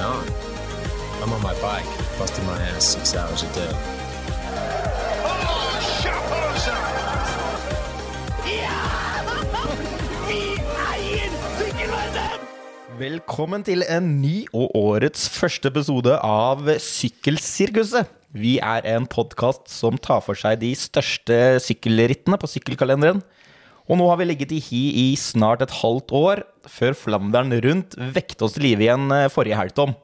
going 0.00 0.12
on? 0.12 0.24
I'm 1.22 1.32
on 1.32 1.42
my 1.42 1.54
bike, 1.60 1.88
busting 2.18 2.46
my 2.46 2.56
ass 2.72 2.84
six 2.84 3.14
hours 3.14 3.42
a 3.42 3.50
day. 3.54 3.72
Velkommen 13.00 13.62
til 13.64 13.80
en 13.88 14.08
ny 14.20 14.44
og 14.52 14.74
årets 14.76 15.28
første 15.32 15.70
episode 15.72 16.18
av 16.20 16.68
Sykkelsirkuset. 16.84 18.10
Vi 18.36 18.58
er 18.60 18.84
en 18.92 19.06
podkast 19.08 19.70
som 19.72 19.96
tar 19.96 20.20
for 20.20 20.36
seg 20.36 20.60
de 20.60 20.74
største 20.76 21.38
sykkelrittene 21.64 22.36
på 22.36 22.50
sykkelkalenderen. 22.50 23.22
Og 23.90 23.98
nå 23.98 24.06
har 24.06 24.20
vi 24.20 24.28
ligget 24.28 24.52
i 24.54 24.60
hi 24.62 24.82
i 25.02 25.06
snart 25.18 25.64
et 25.64 25.80
halvt 25.80 26.12
år, 26.14 26.44
før 26.70 26.94
Flandern 26.94 27.50
rundt 27.64 27.96
vekte 28.14 28.46
oss 28.46 28.54
til 28.54 28.68
live 28.68 28.86
igjen 28.86 29.10
eh, 29.10 29.26
forrige 29.32 29.58
helg, 29.58 29.74
Tom. 29.74 29.96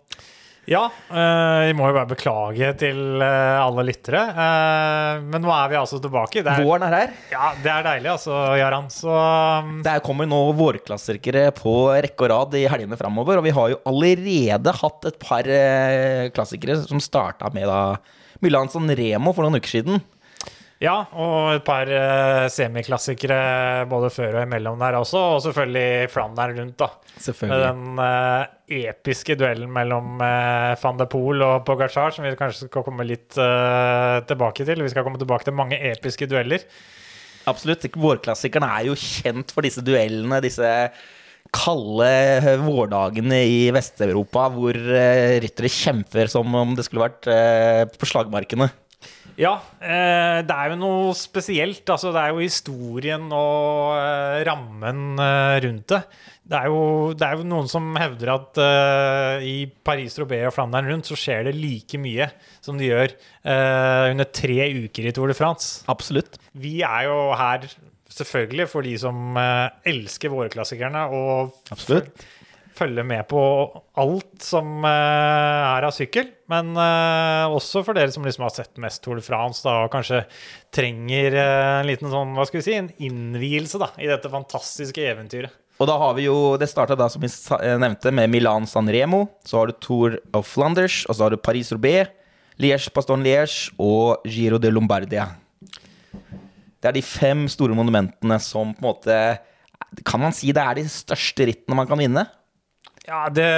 Ja, 0.67 0.89
eh, 0.91 1.69
vi 1.69 1.77
må 1.79 1.87
jo 1.87 1.95
bare 1.95 2.11
beklage 2.11 2.73
til 2.81 3.23
eh, 3.23 3.61
alle 3.63 3.85
lyttere. 3.87 4.25
Men 5.23 5.39
nå 5.45 5.53
er 5.55 5.71
vi 5.71 5.79
altså 5.79 6.01
tilbake. 6.03 6.43
Det 6.43 6.51
er, 6.51 6.67
Våren 6.67 6.89
er 6.89 6.97
her. 6.97 7.15
ja, 7.31 7.53
det 7.63 7.71
er 7.71 7.87
deilig, 7.87 8.11
altså, 8.17 8.41
Jaran. 8.59 8.91
Så 8.91 9.15
um, 9.15 9.79
Det 9.87 9.95
kommer 10.09 10.27
nå 10.27 10.43
vårklassikere 10.59 11.47
på 11.55 11.77
rekke 11.95 12.27
og 12.27 12.33
rad 12.35 12.59
i 12.59 12.67
helgene 12.67 12.99
framover. 12.99 13.39
Og 13.39 13.47
vi 13.47 13.55
har 13.55 13.71
jo 13.71 13.81
allerede 13.87 14.75
hatt 14.83 15.11
et 15.13 15.23
par 15.23 15.55
klassikere 16.35 16.81
som 16.83 16.99
starta 16.99 17.55
med 17.55 17.71
da 17.71 17.81
Milan 18.43 18.67
San 18.73 18.91
Remo 18.91 19.31
for 19.31 19.47
noen 19.47 19.63
uker 19.63 19.79
siden. 19.79 20.03
Ja, 20.77 20.95
og 21.17 21.55
et 21.55 21.65
par 21.65 21.89
uh, 21.89 22.47
semiklassikere 22.53 23.87
både 23.89 24.11
før 24.13 24.35
og 24.35 24.43
imellom 24.45 24.77
der 24.83 24.99
også. 24.99 25.23
Og 25.37 25.41
selvfølgelig 25.47 26.11
Flandern 26.13 26.53
rundt, 26.59 26.77
da. 26.83 26.91
Med 27.49 27.65
den 27.65 28.03
uh, 28.03 28.43
episke 28.69 29.39
duellen 29.41 29.73
mellom 29.73 30.21
uh, 30.21 30.77
van 30.83 31.01
de 31.01 31.09
Poel 31.09 31.47
og 31.47 31.65
Pogacar, 31.65 32.13
som 32.13 32.29
vi 32.29 32.35
kanskje 32.37 32.69
skal 32.69 32.85
komme 32.85 33.09
litt 33.09 33.33
tilbake 33.33 34.69
til. 34.69 34.85
Vi 34.85 34.93
skal 34.93 35.07
komme 35.07 35.21
tilbake 35.23 35.49
til 35.49 35.57
mange 35.57 35.81
episke 35.95 36.29
dueller. 36.29 36.69
Absolutt. 37.49 37.89
Vårklassikerne 37.97 38.69
er 38.77 38.91
jo 38.91 39.01
kjent 39.01 39.57
for 39.57 39.65
disse 39.65 39.85
duellene, 39.87 40.43
disse 40.45 40.71
kalde 41.57 42.57
vårdagene 42.67 43.39
i 43.49 43.61
Vest-Europa 43.73 44.49
hvor 44.53 44.77
ryttere 44.77 45.71
kjemper 45.73 46.29
som 46.29 46.51
om 46.59 46.75
det 46.77 46.85
skulle 46.85 47.07
vært 47.07 47.95
på 47.97 48.09
slagmarkene. 48.11 48.69
Ja, 49.37 49.53
eh, 49.85 50.39
det 50.49 50.55
er 50.55 50.71
jo 50.73 50.79
noe 50.81 51.11
spesielt. 51.17 51.85
Altså, 51.93 52.13
det 52.15 52.23
er 52.23 52.33
jo 52.33 52.41
historien 52.45 53.27
og 53.37 53.97
eh, 53.99 54.41
rammen 54.49 55.21
eh, 55.21 55.57
rundt 55.67 55.93
det. 55.93 56.01
Det 56.47 56.55
er, 56.61 56.69
jo, 56.71 57.11
det 57.19 57.27
er 57.27 57.41
jo 57.41 57.49
noen 57.51 57.67
som 57.69 57.89
hevder 57.99 58.31
at 58.37 58.61
eh, 58.63 59.45
i 59.45 59.57
Paris-Roubais 59.67 60.47
og 60.47 60.55
Flandern 60.55 60.89
rundt 60.93 61.11
så 61.11 61.19
skjer 61.19 61.49
det 61.49 61.57
like 61.59 61.99
mye 61.99 62.29
som 62.65 62.79
det 62.79 62.89
gjør 62.93 63.11
eh, 63.13 64.13
under 64.13 64.31
tre 64.31 64.71
uker 64.87 65.11
i 65.11 65.13
Tour 65.17 65.33
de 65.33 65.37
France. 65.37 65.83
Absolutt. 65.91 66.39
Vi 66.55 66.79
er 66.87 67.09
jo 67.09 67.19
her 67.37 67.67
selvfølgelig 68.17 68.69
for 68.73 68.87
de 68.87 68.95
som 69.03 69.37
eh, 69.43 69.69
elsker 69.91 70.33
våreklassikerne 70.33 71.03
og 71.19 71.53
Absolutt. 71.75 72.25
Føl- 72.77 72.87
følger 72.87 73.05
med 73.09 73.25
på 73.29 73.41
alt 73.97 74.43
som 74.45 74.85
eh, 74.85 75.77
er 75.77 75.87
av 75.89 75.93
sykkel. 75.97 76.29
Men 76.53 76.75
eh, 76.77 77.47
også 77.57 77.83
for 77.87 77.97
dere 77.97 78.13
som 78.13 78.25
liksom 78.27 78.45
har 78.45 78.53
sett 78.55 78.77
mest 78.83 79.03
Tour 79.03 79.17
de 79.17 79.25
France 79.25 79.65
da, 79.65 79.79
og 79.87 79.91
kanskje 79.95 80.21
trenger 80.77 81.35
eh, 81.35 81.81
en 81.81 81.89
liten 81.89 82.11
sånn, 82.13 82.35
hva 82.37 82.45
skal 82.47 82.61
vi 82.61 82.67
si, 82.69 82.75
en 82.77 82.91
innvielse 83.03 83.81
da, 83.81 83.89
i 83.99 84.07
dette 84.11 84.29
fantastiske 84.33 85.01
eventyret. 85.09 85.51
Og 85.81 85.89
da 85.91 85.97
har 86.01 86.15
vi 86.17 86.25
jo, 86.25 86.57
Det 86.57 86.69
starta 86.71 86.95
da, 86.97 87.09
som 87.13 87.21
vi 87.21 87.29
nevnte, 87.77 88.13
med 88.13 88.31
Milan 88.33 88.65
San 88.67 88.89
Remo. 88.89 89.27
Så 89.45 89.59
har 89.59 89.67
du 89.69 89.75
Tour 89.85 90.15
of 90.33 90.47
Flanders, 90.49 91.03
og 91.09 91.17
så 91.19 91.27
har 91.27 91.35
du 91.35 91.37
Paris-Roubais, 91.37 92.09
Liège-Paston-Liège 92.57 93.75
og 93.85 94.23
Giro 94.25 94.57
de 94.63 94.71
Lombardia. 94.73 95.27
Det 96.81 96.89
er 96.89 96.97
de 96.97 97.03
fem 97.05 97.45
store 97.53 97.75
monumentene 97.77 98.39
som 98.41 98.71
på 98.77 98.81
en 98.81 98.87
måte 98.87 99.19
Kan 100.07 100.21
man 100.23 100.33
si 100.37 100.53
det 100.53 100.63
er 100.63 100.77
de 100.79 100.85
største 100.89 101.45
rittene 101.49 101.77
man 101.77 101.89
kan 101.89 101.99
vinne? 102.01 102.25
Ja, 103.07 103.29
det 103.31 103.51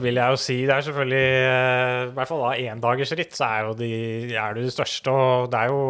vil 0.00 0.16
jeg 0.16 0.32
jo 0.32 0.38
si. 0.40 0.54
Det 0.64 0.72
er 0.72 0.84
selvfølgelig 0.86 1.24
eh, 1.44 2.04
I 2.08 2.14
hvert 2.16 2.30
fall 2.30 2.44
da 2.46 2.52
endagersritt, 2.72 3.34
så 3.36 3.44
er 3.48 3.66
jo 3.66 3.74
de, 3.76 3.90
er 4.32 4.54
det 4.56 4.64
de 4.64 4.72
største. 4.72 5.12
Og 5.12 5.50
det 5.52 5.60
er 5.60 5.72
jo 5.74 5.82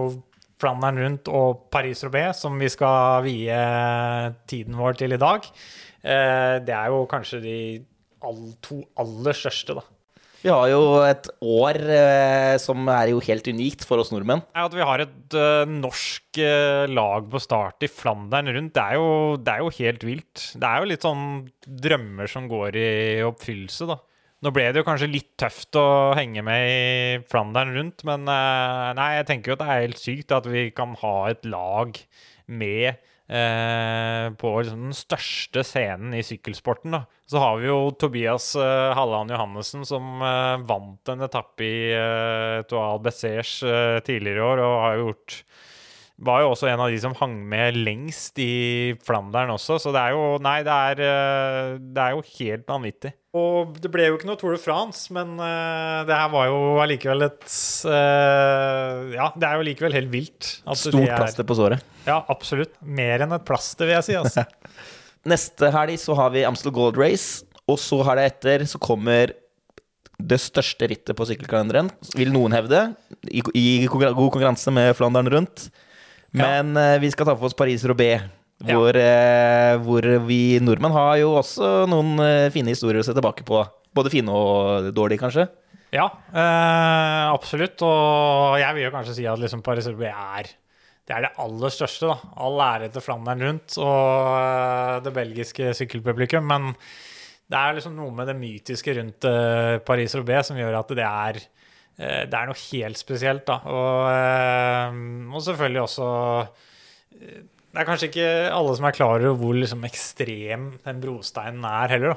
Flandern 0.59 0.99
rundt 0.99 1.29
og 1.31 1.69
Paris-Roubais 1.71 2.41
som 2.43 2.57
vi 2.59 2.67
skal 2.73 3.23
vie 3.29 3.59
tiden 4.51 4.75
vår 4.81 4.99
til 4.99 5.15
i 5.15 5.21
dag. 5.23 5.47
Eh, 6.03 6.57
Det 6.67 6.75
er 6.75 6.91
jo 6.91 7.05
kanskje 7.11 7.39
de 7.45 7.57
to 8.67 8.81
aller 8.99 9.37
største, 9.39 9.79
da. 9.79 9.85
Vi 10.39 10.51
har 10.53 10.69
jo 10.71 10.83
et 11.03 11.27
år 11.43 11.79
eh, 11.91 12.55
som 12.63 12.87
er 12.95 13.11
jo 13.11 13.23
helt 13.27 13.49
unikt 13.51 13.83
for 13.87 13.99
oss 13.99 14.13
nordmenn. 14.15 14.45
Ja, 14.55 14.69
at 14.69 14.77
vi 14.77 14.85
har 14.87 15.03
et 15.03 15.35
eh, 15.35 15.71
norsk 15.73 16.39
eh, 16.45 16.85
lag 16.91 17.27
på 17.33 17.41
start 17.43 17.83
i 17.83 17.91
Flandern 17.91 18.51
rundt, 18.55 18.75
det 18.77 18.85
er, 18.85 19.01
jo, 19.01 19.35
det 19.43 19.55
er 19.55 19.65
jo 19.65 19.73
helt 19.81 20.07
vilt. 20.07 20.45
Det 20.55 20.69
er 20.69 20.85
jo 20.85 20.91
litt 20.93 21.07
sånn 21.07 21.25
drømmer 21.67 22.31
som 22.31 22.47
går 22.51 22.79
i 22.79 22.93
oppfyllelse, 23.27 23.91
da. 23.91 23.99
Nå 24.39 24.53
ble 24.55 24.69
det 24.71 24.79
jo 24.79 24.87
kanskje 24.87 25.11
litt 25.11 25.33
tøft 25.41 25.75
å 25.81 26.15
henge 26.15 26.45
med 26.47 26.71
i 26.71 27.23
Flandern 27.27 27.75
rundt, 27.75 28.05
men 28.07 28.29
eh, 28.31 28.89
nei, 28.95 29.11
jeg 29.17 29.27
tenker 29.33 29.51
jo 29.51 29.59
at 29.59 29.65
det 29.65 29.71
er 29.75 29.87
helt 29.89 30.03
sykt 30.05 30.35
at 30.37 30.47
vi 30.47 30.69
kan 30.71 30.95
ha 31.01 31.15
et 31.33 31.43
lag 31.51 31.99
med 32.47 33.03
eh, 33.29 34.27
på 34.41 34.53
liksom 34.59 34.89
den 34.89 34.97
største 34.97 35.65
scenen 35.67 36.17
i 36.17 36.25
sykkelsporten. 36.27 36.97
da. 36.97 37.05
Så 37.29 37.41
har 37.43 37.61
vi 37.61 37.69
jo 37.69 37.79
Tobias 37.93 38.55
eh, 38.57 38.91
Halland 38.97 39.33
Johannessen 39.35 39.85
som 39.89 40.23
eh, 40.25 40.57
vant 40.69 41.15
en 41.15 41.25
etappe 41.29 41.65
i 41.65 41.79
eh, 41.93 42.61
Toal 42.69 43.03
Bessers 43.05 43.61
eh, 43.63 43.99
tidligere 44.07 44.41
i 44.41 44.47
år, 44.53 44.65
og 44.65 44.79
har 44.87 45.03
gjort 45.03 45.43
var 46.19 46.43
jo 46.43 46.51
også 46.51 46.67
en 46.67 46.81
av 46.83 46.91
de 46.91 46.99
som 46.99 47.15
hang 47.15 47.37
med 47.47 47.77
lengst 47.79 48.41
i 48.43 48.97
Flandern 49.07 49.53
også, 49.55 49.77
så 49.79 49.93
det 49.95 50.03
er 50.03 50.17
jo 50.17 50.25
Nei, 50.43 50.57
det 50.67 50.75
er, 50.75 51.03
eh, 51.07 51.77
det 51.79 52.05
er 52.05 52.17
jo 52.17 52.25
helt 52.33 52.67
vanvittig. 52.67 53.13
Og 53.39 53.75
det 53.83 53.91
ble 53.93 54.09
jo 54.09 54.19
ikke 54.19 54.29
noe 54.29 54.39
Tour 54.41 54.55
de 54.57 54.61
France, 54.63 55.07
men 55.15 55.37
uh, 55.41 56.05
det 56.09 56.17
her 56.17 56.31
var 56.33 56.49
jo 56.51 56.61
allikevel 56.83 57.27
et 57.29 57.49
uh, 57.89 59.09
Ja, 59.15 59.31
det 59.37 59.49
er 59.49 59.59
jo 59.61 59.67
likevel 59.69 59.97
helt 59.99 60.13
vilt. 60.13 60.53
Stort 60.79 61.03
er- 61.05 61.17
plaster 61.17 61.47
på 61.49 61.57
såret. 61.59 61.85
Ja, 62.09 62.23
absolutt. 62.33 62.75
Mer 62.83 63.25
enn 63.27 63.35
et 63.37 63.47
plaster, 63.49 63.89
vil 63.89 63.99
jeg 63.99 64.09
si. 64.09 64.17
Altså. 64.19 64.47
Neste 65.33 65.71
helg 65.75 65.99
så 66.01 66.17
har 66.19 66.33
vi 66.35 66.47
Amstel 66.49 66.75
Gold 66.75 66.99
Race, 67.01 67.45
og 67.69 67.79
så 67.83 68.01
har 68.07 68.19
det 68.19 68.31
etter 68.33 68.65
så 68.71 68.81
kommer 68.81 69.35
det 70.19 70.41
største 70.43 70.89
rittet 70.91 71.15
på 71.15 71.27
sykkelkalenderen, 71.29 71.93
vil 72.19 72.33
noen 72.35 72.55
hevde, 72.57 72.89
i, 73.31 73.43
i 73.55 73.67
god 73.87 74.17
konkurranse 74.17 74.73
med 74.75 74.91
Flandern 74.99 75.31
rundt. 75.31 75.69
Men 76.37 76.75
eh, 76.77 76.97
vi 77.01 77.11
skal 77.13 77.29
ta 77.29 77.37
for 77.37 77.49
oss 77.49 77.57
Paris-Roubais, 77.57 78.25
Ja. 78.59 78.75
hvor, 78.75 78.97
eh, 78.99 79.77
hvor 79.85 80.07
vi 80.27 80.59
nordmenn 80.59 80.95
har 80.95 81.17
jo 81.21 81.35
også 81.39 81.87
noen 81.87 82.19
eh, 82.25 82.51
fine 82.51 82.73
historier 82.75 83.05
å 83.05 83.07
se 83.07 83.15
tilbake 83.15 83.47
på. 83.47 83.61
Både 83.95 84.11
fine 84.11 84.35
og 84.35 84.89
dårlige, 84.97 85.23
kanskje. 85.23 85.47
Ja, 85.95 86.09
eh, 86.35 87.27
absolutt. 87.31 87.81
Og 87.87 88.59
jeg 88.61 88.75
vil 88.77 88.89
jo 88.89 88.95
kanskje 88.95 89.15
si 89.21 89.29
at 89.31 89.39
liksom 89.41 89.63
Paris-Roubais 89.65 90.11
er 90.11 90.51
det 91.09 91.17
er 91.17 91.25
det 91.25 91.37
aller 91.41 91.73
største. 91.73 92.11
da. 92.11 92.33
All 92.45 92.61
ære 92.61 92.91
til 92.93 93.05
Flandern 93.05 93.41
rundt 93.47 93.79
og 93.81 94.33
eh, 94.37 94.97
det 95.07 95.13
belgiske 95.17 95.71
sykkelpublikum. 95.79 96.45
Men 96.45 96.75
det 97.49 97.57
er 97.57 97.79
liksom 97.79 97.95
noe 97.97 98.13
med 98.13 98.29
det 98.29 98.37
mytiske 98.37 98.93
rundt 98.99 99.25
eh, 99.25 99.79
Paris-Roubais 99.89 100.51
som 100.51 100.59
gjør 100.61 100.77
at 100.83 100.93
det 100.99 101.07
er 101.07 101.39
eh, 101.41 102.25
det 102.29 102.37
er 102.37 102.51
noe 102.51 102.61
helt 102.67 103.01
spesielt, 103.01 103.47
da. 103.49 103.57
Og, 103.73 105.33
og 105.33 105.47
selvfølgelig 105.47 105.87
også 105.87 106.11
Det 107.79 107.85
er 107.85 107.87
kanskje 107.87 108.07
ikke 108.09 108.31
alle 108.51 108.73
som 108.75 108.87
er 108.89 108.95
klar 108.97 109.23
over 109.23 109.37
hvor 109.39 109.55
liksom 109.55 109.85
ekstrem 109.87 110.63
den 110.83 110.97
brosteinen 110.99 111.63
er 111.63 111.93
heller, 111.93 112.17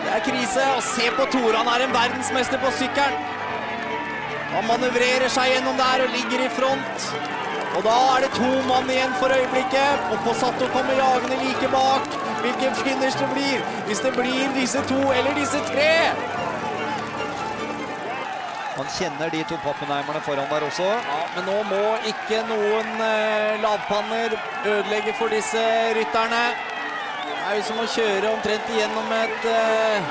Det 0.00 0.10
er 0.16 0.24
krise, 0.24 0.64
og 0.74 0.82
se 0.88 1.06
på 1.14 1.28
Tore, 1.30 1.54
han 1.54 1.70
er 1.70 1.84
en 1.84 1.94
verdensmester 1.94 2.58
på 2.64 2.72
sykkelen. 2.80 3.14
Han 4.56 4.66
manøvrerer 4.72 5.30
seg 5.30 5.52
gjennom 5.52 5.78
der 5.78 6.02
og 6.08 6.18
ligger 6.18 6.42
i 6.42 6.50
front. 6.58 7.06
Og 7.78 7.86
da 7.86 7.96
er 8.16 8.26
det 8.26 8.34
to 8.40 8.50
mann 8.66 8.90
igjen 8.90 9.14
for 9.22 9.30
øyeblikket, 9.30 10.10
og 10.10 10.26
Possato 10.26 10.66
kommer 10.74 10.98
jagende 10.98 11.38
like 11.44 11.70
bak. 11.70 12.10
Hvilken 12.42 12.74
finish 12.82 13.22
det 13.22 13.30
blir, 13.38 13.62
hvis 13.86 14.02
det 14.02 14.16
blir 14.18 14.50
disse 14.58 14.82
to 14.90 14.98
eller 15.14 15.38
disse 15.38 15.62
tre. 15.70 15.94
Man 18.80 18.88
kjenner 18.88 19.28
de 19.28 19.42
to 19.44 19.56
pappenheimerne 19.60 20.20
foran 20.24 20.46
der 20.50 20.62
også. 20.64 20.84
Ja, 20.88 21.16
men 21.34 21.44
nå 21.44 21.56
må 21.68 21.80
ikke 22.10 22.38
noen 22.48 23.02
eh, 23.04 23.58
lavpanner 23.60 24.32
ødelegge 24.64 25.12
for 25.18 25.28
disse 25.28 25.64
rytterne. 25.98 26.38
Det 27.26 27.34
er 27.50 27.58
jo 27.58 27.66
som 27.66 27.82
å 27.82 27.84
kjøre 27.96 28.30
omtrent 28.30 28.70
igjennom 28.72 29.12
et 29.18 29.44
eh, 29.52 30.08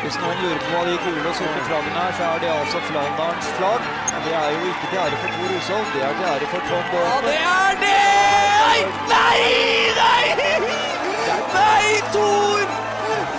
Hvis 0.00 0.16
noen 0.22 0.40
lurer 0.46 0.64
på 0.64 0.72
hva 0.72 0.82
de 0.88 0.96
gule 1.04 1.28
og 1.28 1.36
sorte 1.42 1.68
flaggene 1.68 2.06
er, 2.06 2.16
så 2.16 2.24
er 2.30 2.42
det 2.46 2.50
altså 2.54 2.80
Flanderns 2.88 3.52
flagg. 3.60 3.92
Men 4.14 4.20
det 4.24 4.34
er 4.40 4.48
jo 4.56 4.72
ikke 4.72 4.90
til 4.94 4.98
ære 5.04 5.22
for 5.22 5.36
Tor 5.36 5.54
Hushovd, 5.58 5.92
det 5.92 6.04
er 6.08 6.18
til 6.22 6.28
ære 6.32 6.52
for 6.54 6.60
Tom 6.72 6.84
Båten. 6.94 7.08
Ja, 7.10 7.16
det 7.26 7.38
er 7.52 7.74
det! 7.84 8.00
Nei! 8.64 8.80
Nei! 9.12 9.44
Nei, 11.52 11.88
Tor! 12.16 12.64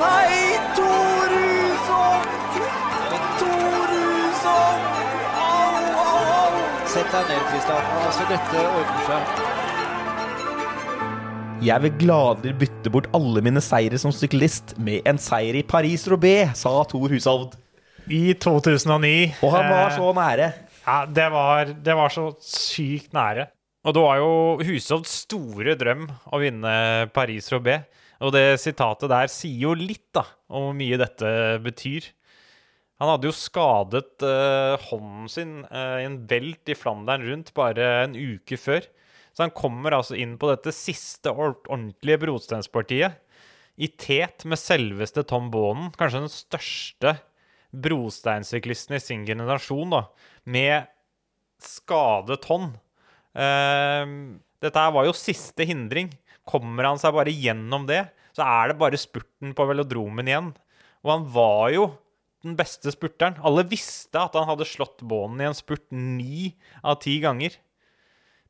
Nei, 0.06 0.36
Tor 0.77 0.77
Sett 6.98 7.12
deg 7.14 7.28
ned, 7.30 7.42
Kristian. 7.52 7.90
Altså, 8.08 8.24
dette 8.32 8.62
ordner 8.64 9.04
seg. 9.06 9.22
Jeg 11.68 11.84
vil 11.84 11.94
gladelig 12.00 12.54
bytte 12.62 12.92
bort 12.94 13.10
alle 13.18 13.42
mine 13.46 13.62
seire 13.66 13.98
som 14.02 14.14
syklist 14.14 14.76
med 14.82 15.06
en 15.10 15.20
seier 15.22 15.58
i 15.60 15.66
Paris-Roubais, 15.68 16.54
sa 16.58 16.72
Thor 16.90 17.10
Hushovd. 17.12 17.58
I 18.08 18.34
2009. 18.40 19.14
Og 19.44 19.52
han 19.52 19.68
var 19.68 19.90
eh, 19.90 19.98
så 19.98 20.12
nære. 20.16 20.50
Ja, 20.88 20.98
det 21.12 21.28
var, 21.34 21.74
det 21.90 21.96
var 22.00 22.14
så 22.14 22.30
sykt 22.42 23.12
nære. 23.18 23.50
Og 23.88 23.96
det 23.96 24.04
var 24.04 24.20
jo 24.22 24.32
Hushovds 24.68 25.14
store 25.26 25.76
drøm 25.80 26.06
å 26.08 26.40
vinne 26.42 26.74
Paris-Roubais. 27.16 27.86
Og 28.24 28.34
det 28.34 28.46
sitatet 28.64 29.12
der 29.12 29.30
sier 29.30 29.68
jo 29.68 29.76
litt 29.78 30.08
da, 30.16 30.24
om 30.50 30.70
hvor 30.70 30.78
mye 30.78 30.98
dette 30.98 31.30
betyr. 31.66 32.10
Han 32.98 33.12
hadde 33.12 33.30
jo 33.30 33.36
skadet 33.36 34.26
uh, 34.26 34.74
hånden 34.88 35.28
sin 35.30 35.52
uh, 35.70 36.00
i 36.02 36.08
en 36.08 36.24
velt 36.30 36.72
i 36.72 36.76
Flandern 36.78 37.26
rundt 37.28 37.54
bare 37.58 37.90
en 38.08 38.18
uke 38.18 38.58
før. 38.58 38.88
Så 39.38 39.46
han 39.46 39.54
kommer 39.54 39.94
altså 39.94 40.18
inn 40.18 40.34
på 40.42 40.50
dette 40.50 40.74
siste 40.74 41.30
ordentlige 41.30 42.18
brosteinspartiet 42.24 43.20
i 43.78 43.92
tet 44.02 44.42
med 44.50 44.58
selveste 44.58 45.22
Tom 45.30 45.52
Bonen, 45.54 45.92
kanskje 45.94 46.24
den 46.24 46.34
største 46.34 47.14
brosteinsyklisten 47.78 48.98
i 48.98 49.04
sin 49.04 49.28
generasjon, 49.28 49.94
da, 49.94 50.02
med 50.50 50.90
skadet 51.62 52.42
hånd. 52.50 52.74
Uh, 53.38 54.42
dette 54.64 54.88
var 54.98 55.06
jo 55.06 55.14
siste 55.14 55.68
hindring. 55.70 56.10
Kommer 56.48 56.90
han 56.90 56.98
seg 56.98 57.14
bare 57.14 57.30
gjennom 57.30 57.86
det, 57.86 58.08
så 58.34 58.42
er 58.42 58.72
det 58.72 58.82
bare 58.82 58.98
spurten 58.98 59.54
på 59.54 59.70
velodromen 59.70 60.30
igjen. 60.30 60.52
Og 61.06 61.14
han 61.14 61.30
var 61.38 61.70
jo 61.76 61.88
den 62.48 62.58
beste 62.60 62.92
spurteren. 62.94 63.38
Alle 63.46 63.66
visste 63.68 64.22
at 64.22 64.36
han 64.38 64.48
hadde 64.50 64.68
slått 64.68 65.04
bånden 65.06 65.44
i 65.44 65.50
en 65.50 65.58
spurt 65.58 65.88
ni 65.94 66.52
av 66.82 67.00
ti 67.04 67.18
ganger. 67.24 67.56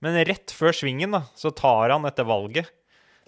Men 0.04 0.20
rett 0.30 0.54
før 0.54 0.76
svingen 0.76 1.16
da, 1.16 1.24
så 1.38 1.52
tar 1.56 1.94
han 1.94 2.06
dette 2.06 2.26
valget. 2.28 2.70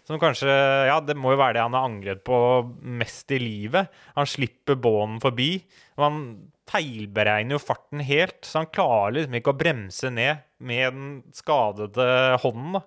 Som 0.06 0.18
kanskje 0.22 0.50
Ja, 0.90 0.98
det 1.06 1.14
må 1.18 1.36
jo 1.36 1.42
være 1.42 1.60
det 1.60 1.66
han 1.68 1.76
har 1.78 1.86
angret 1.86 2.24
på 2.26 2.38
mest 2.82 3.30
i 3.36 3.38
livet. 3.42 3.92
Han 4.16 4.30
slipper 4.30 4.80
bånden 4.82 5.20
forbi. 5.22 5.52
Og 6.00 6.06
han 6.06 6.22
feilberegner 6.70 7.58
jo 7.58 7.62
farten 7.62 8.02
helt, 8.06 8.42
så 8.46 8.64
han 8.64 8.72
klarer 8.74 9.16
liksom 9.16 9.38
ikke 9.40 9.54
å 9.54 9.60
bremse 9.60 10.10
ned 10.14 10.44
med 10.62 10.96
den 10.96 11.12
skadede 11.34 12.08
hånden. 12.44 12.80
da. 12.80 12.82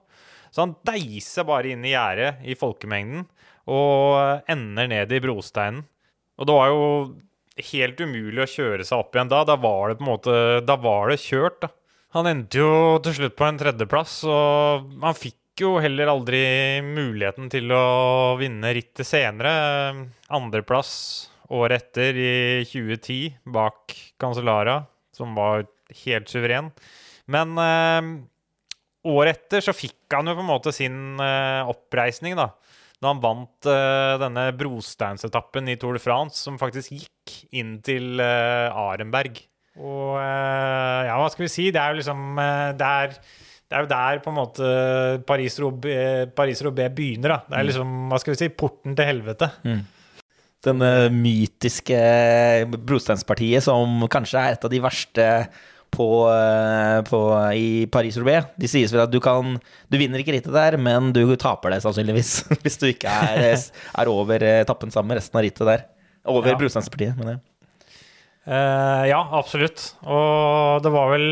Så 0.52 0.66
han 0.66 0.74
deiser 0.86 1.46
bare 1.48 1.72
inn 1.72 1.86
i 1.86 1.94
gjerdet 1.94 2.42
i 2.44 2.58
folkemengden 2.58 3.24
og 3.72 4.50
ender 4.50 4.90
ned 4.90 5.14
i 5.14 5.22
brosteinen. 5.22 5.84
Og 6.38 6.48
det 6.48 6.56
var 6.56 6.72
jo 6.72 6.82
helt 7.72 8.00
umulig 8.00 8.42
å 8.44 8.48
kjøre 8.48 8.86
seg 8.86 9.02
opp 9.02 9.16
igjen 9.16 9.30
da. 9.32 9.42
Da 9.48 9.56
var 9.60 9.92
det 9.92 9.98
på 10.00 10.06
en 10.06 10.12
måte 10.12 10.34
Da 10.66 10.76
var 10.80 11.12
det 11.12 11.20
kjørt, 11.22 11.60
da. 11.64 11.72
Han 12.12 12.28
endte 12.28 12.60
jo 12.60 12.72
til 13.04 13.14
slutt 13.16 13.36
på 13.38 13.46
en 13.48 13.58
tredjeplass, 13.60 14.18
og 14.28 14.90
han 15.00 15.16
fikk 15.16 15.62
jo 15.62 15.78
heller 15.80 16.10
aldri 16.12 16.42
muligheten 16.84 17.48
til 17.52 17.72
å 17.72 18.36
vinne 18.40 18.72
rittet 18.76 19.08
senere. 19.08 19.52
Andreplass 20.32 20.92
året 21.52 21.82
etter, 21.82 22.16
i 22.16 22.64
2010, 22.68 23.38
bak 23.52 23.96
Cancellara, 24.20 24.82
som 25.16 25.32
var 25.36 25.64
helt 26.04 26.28
suveren. 26.32 26.70
Men 27.32 27.56
eh, 27.60 28.12
året 29.08 29.38
etter 29.38 29.64
så 29.64 29.74
fikk 29.76 30.12
han 30.16 30.28
jo 30.28 30.36
på 30.36 30.44
en 30.44 30.52
måte 30.52 30.72
sin 30.74 31.20
eh, 31.20 31.68
oppreisning, 31.68 32.36
da. 32.38 32.50
Da 33.02 33.10
han 33.10 33.22
vant 33.22 33.66
uh, 33.66 34.14
denne 34.22 34.46
brosteinsetappen 34.54 35.72
i 35.72 35.78
Tour 35.80 35.98
de 35.98 36.02
France, 36.02 36.38
som 36.44 36.58
faktisk 36.60 36.94
gikk 36.94 37.38
inn 37.58 37.80
til 37.82 38.22
uh, 38.22 38.70
Arenberg. 38.70 39.40
Og 39.80 40.20
uh, 40.20 41.00
ja, 41.08 41.16
hva 41.18 41.30
skal 41.32 41.48
vi 41.48 41.50
si? 41.50 41.70
Det 41.74 41.80
er 41.82 41.90
jo 41.90 42.02
liksom 42.02 42.38
der 42.78 43.16
det 43.72 43.78
er 43.78 43.86
jo 43.86 43.88
der 43.88 44.18
på 44.20 44.28
en 44.28 44.36
måte 44.36 44.70
Paris-Roubais 45.24 46.32
Paris 46.36 46.60
begynner. 46.60 47.32
da. 47.32 47.38
Det 47.48 47.56
er 47.56 47.66
liksom, 47.70 47.92
hva 48.10 48.18
skal 48.20 48.34
vi 48.34 48.40
si, 48.42 48.48
porten 48.52 48.96
til 48.98 49.08
helvete. 49.08 49.48
Denne 50.62 50.90
mytiske 51.08 52.02
brosteinspartiet 52.68 53.64
som 53.64 54.04
kanskje 54.12 54.42
er 54.42 54.58
et 54.58 54.66
av 54.68 54.74
de 54.74 54.82
verste 54.84 55.24
på, 55.92 56.08
eh, 56.32 56.98
på, 57.06 57.20
i 57.54 57.86
Paris-Roubais. 57.92 58.50
De 58.56 58.70
sies 58.70 58.92
vel 58.92 59.04
at 59.04 59.12
du 59.12 59.20
kan 59.22 59.58
Du 59.92 59.98
vinner 60.00 60.22
ikke 60.22 60.34
rittet 60.34 60.54
der, 60.54 60.78
men 60.80 61.12
du 61.12 61.24
taper 61.36 61.74
det 61.74 61.82
sannsynligvis. 61.84 62.34
Hvis 62.64 62.80
du 62.80 62.88
ikke 62.90 63.12
er, 63.12 63.60
er 63.60 64.10
over 64.10 64.42
etappen 64.42 64.72
tappen 64.72 64.94
sammen 64.94 65.12
med 65.12 65.20
resten 65.20 65.38
av 65.38 65.46
rittet 65.46 65.68
der. 65.68 65.86
Over 66.28 66.52
Ja. 66.52 66.58
Brusteinspartiet, 66.58 67.16
mener 67.18 67.36
jeg. 67.36 67.42
Uh, 68.42 69.04
ja, 69.06 69.20
absolutt. 69.38 69.92
Og 70.02 70.82
det 70.82 70.90
var 70.90 71.12
vel 71.12 71.26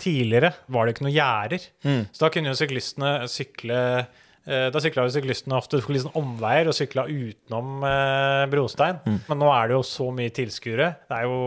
tidligere 0.00 0.54
var 0.72 0.86
det 0.86 0.94
ikke 0.94 1.04
noe 1.04 1.12
gjerder. 1.14 1.66
Mm. 1.84 2.02
Så 2.08 2.24
da 2.24 2.30
kunne 2.32 2.52
jo 2.52 2.56
syklistene 2.56 3.10
sykle 3.28 3.80
eh, 4.00 4.19
Da 4.48 4.80
sykla 4.82 5.04
jo 5.04 5.12
syklistene 5.12 5.56
ofte 5.58 5.78
sånn 5.84 6.14
omveier 6.16 6.70
og 6.70 6.76
sykla 6.76 7.04
utenom 7.06 7.84
eh, 7.86 8.44
brostein. 8.50 9.00
Mm. 9.04 9.18
Men 9.28 9.40
nå 9.42 9.50
er 9.52 9.70
det 9.70 9.76
jo 9.76 9.82
så 9.86 10.08
mye 10.16 10.32
tilskuere. 10.34 10.88
Det 11.10 11.18
er 11.18 11.28
jo 11.28 11.40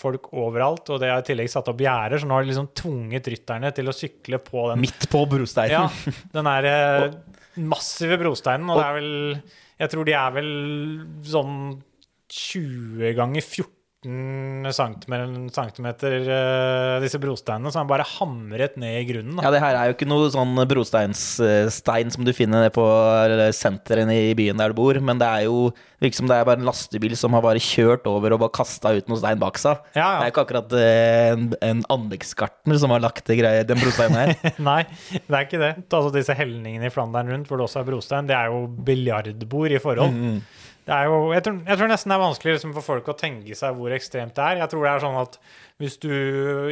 folk 0.00 0.30
overalt, 0.34 0.90
og 0.90 1.00
det 1.02 1.10
er 1.10 1.22
i 1.22 1.26
tillegg 1.30 1.52
satt 1.52 1.70
opp 1.70 1.80
gjerder, 1.84 2.20
så 2.20 2.28
nå 2.28 2.36
har 2.36 2.44
de 2.46 2.52
liksom 2.52 2.70
tvunget 2.76 3.30
rytterne 3.34 3.72
til 3.76 3.90
å 3.90 3.96
sykle 3.96 4.40
på 4.42 4.66
den 4.72 4.82
Midt 4.82 5.06
på 5.12 5.24
brosteinen. 5.30 5.88
ja, 5.88 6.16
den 6.34 6.50
er 6.50 6.70
eh, 6.70 7.06
massive 7.74 8.18
brosteinen, 8.20 8.70
og 8.70 8.80
det 8.80 8.86
er 8.88 8.98
vel 8.98 9.12
Jeg 9.80 9.92
tror 9.94 10.08
de 10.08 10.16
er 10.16 10.34
vel 10.34 10.50
sånn 11.24 11.54
20 12.30 13.14
ganger 13.18 13.42
14 13.46 13.79
centimeter, 14.00 15.50
cm 15.52 15.88
eh, 16.32 17.00
disse 17.04 17.20
brosteinene, 17.20 17.68
som 17.72 17.82
er 17.84 17.90
bare 17.90 18.06
hamret 18.16 18.78
ned 18.80 18.96
i 19.02 19.06
grunnen. 19.10 19.36
Da. 19.36 19.44
Ja, 19.44 19.50
det 19.52 19.60
her 19.60 19.76
er 19.76 19.90
jo 19.90 19.96
ikke 19.96 20.08
noe 20.08 20.30
sånn 20.32 20.56
brosteinsstein 20.70 22.12
som 22.14 22.24
du 22.24 22.32
finner 22.32 22.70
på 22.72 22.84
senteren 23.52 24.08
i 24.14 24.32
byen 24.38 24.56
der 24.56 24.72
du 24.72 24.78
bor, 24.80 24.96
men 25.04 25.20
det 25.20 25.28
er 25.28 25.48
jo 25.50 25.68
virker 26.00 26.16
som 26.16 26.30
det 26.30 26.38
er 26.38 26.46
bare 26.48 26.62
en 26.62 26.64
lastebil 26.64 27.12
som 27.18 27.34
har 27.36 27.44
bare 27.44 27.60
kjørt 27.60 28.08
over 28.08 28.32
og 28.32 28.40
bare 28.46 28.56
kasta 28.56 28.94
ut 28.96 29.10
noe 29.10 29.20
stein 29.20 29.42
bak 29.42 29.60
seg. 29.60 29.82
Ja, 29.92 30.16
Det 30.16 30.22
er 30.22 30.24
ja. 30.24 30.32
ikke 30.32 30.46
akkurat 30.46 30.72
eh, 30.80 31.34
en, 31.34 31.50
en 31.60 31.84
anleggsgartner 31.92 32.80
som 32.80 32.94
har 32.96 33.04
lagt 33.04 33.26
det 33.28 33.36
greie, 33.42 33.66
den 33.68 33.82
brosteinen 33.82 34.16
her. 34.16 34.32
Nei, 34.70 34.80
det 35.12 35.28
er 35.28 35.44
ikke 35.44 35.60
det. 35.60 35.74
Altså 35.90 36.14
Disse 36.16 36.36
helningene 36.38 36.88
i 36.88 36.94
Flandern 36.94 37.28
rundt, 37.28 37.52
hvor 37.52 37.60
det 37.60 37.68
også 37.68 37.82
er 37.82 37.92
brostein, 37.92 38.32
det 38.32 38.38
er 38.38 38.48
jo 38.48 38.64
biljardbord 38.88 39.76
i 39.76 39.82
forhold. 39.82 40.16
Mm 40.16 40.40
er 40.40 40.68
jo, 40.90 41.16
jeg, 41.34 41.42
tror, 41.46 41.58
jeg 41.68 41.78
tror 41.78 41.90
nesten 41.92 42.10
det 42.10 42.16
er 42.16 42.22
vanskelig 42.24 42.54
liksom, 42.56 42.70
for 42.76 42.86
folk 42.86 43.10
å 43.12 43.16
tenke 43.18 43.56
seg 43.58 43.76
hvor 43.78 43.92
ekstremt 43.94 44.34
det 44.36 44.46
er. 44.46 44.60
Jeg 44.64 44.72
tror 44.72 44.86
det 44.86 44.92
er 44.92 45.04
sånn 45.04 45.18
at 45.20 45.36
hvis 45.80 45.96
du 46.02 46.10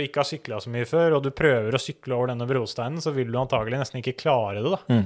ikke 0.02 0.22
har 0.22 0.28
sykla 0.28 0.58
så 0.64 0.72
mye 0.74 0.88
før, 0.88 1.18
og 1.18 1.22
du 1.24 1.30
prøver 1.32 1.76
å 1.76 1.80
sykle 1.80 2.16
over 2.16 2.32
denne 2.32 2.48
brosteinen, 2.50 3.00
så 3.04 3.12
vil 3.16 3.30
du 3.32 3.38
antagelig 3.40 3.78
nesten 3.80 4.02
ikke 4.02 4.16
klare 4.24 4.64
det. 4.64 4.72
da. 4.74 4.98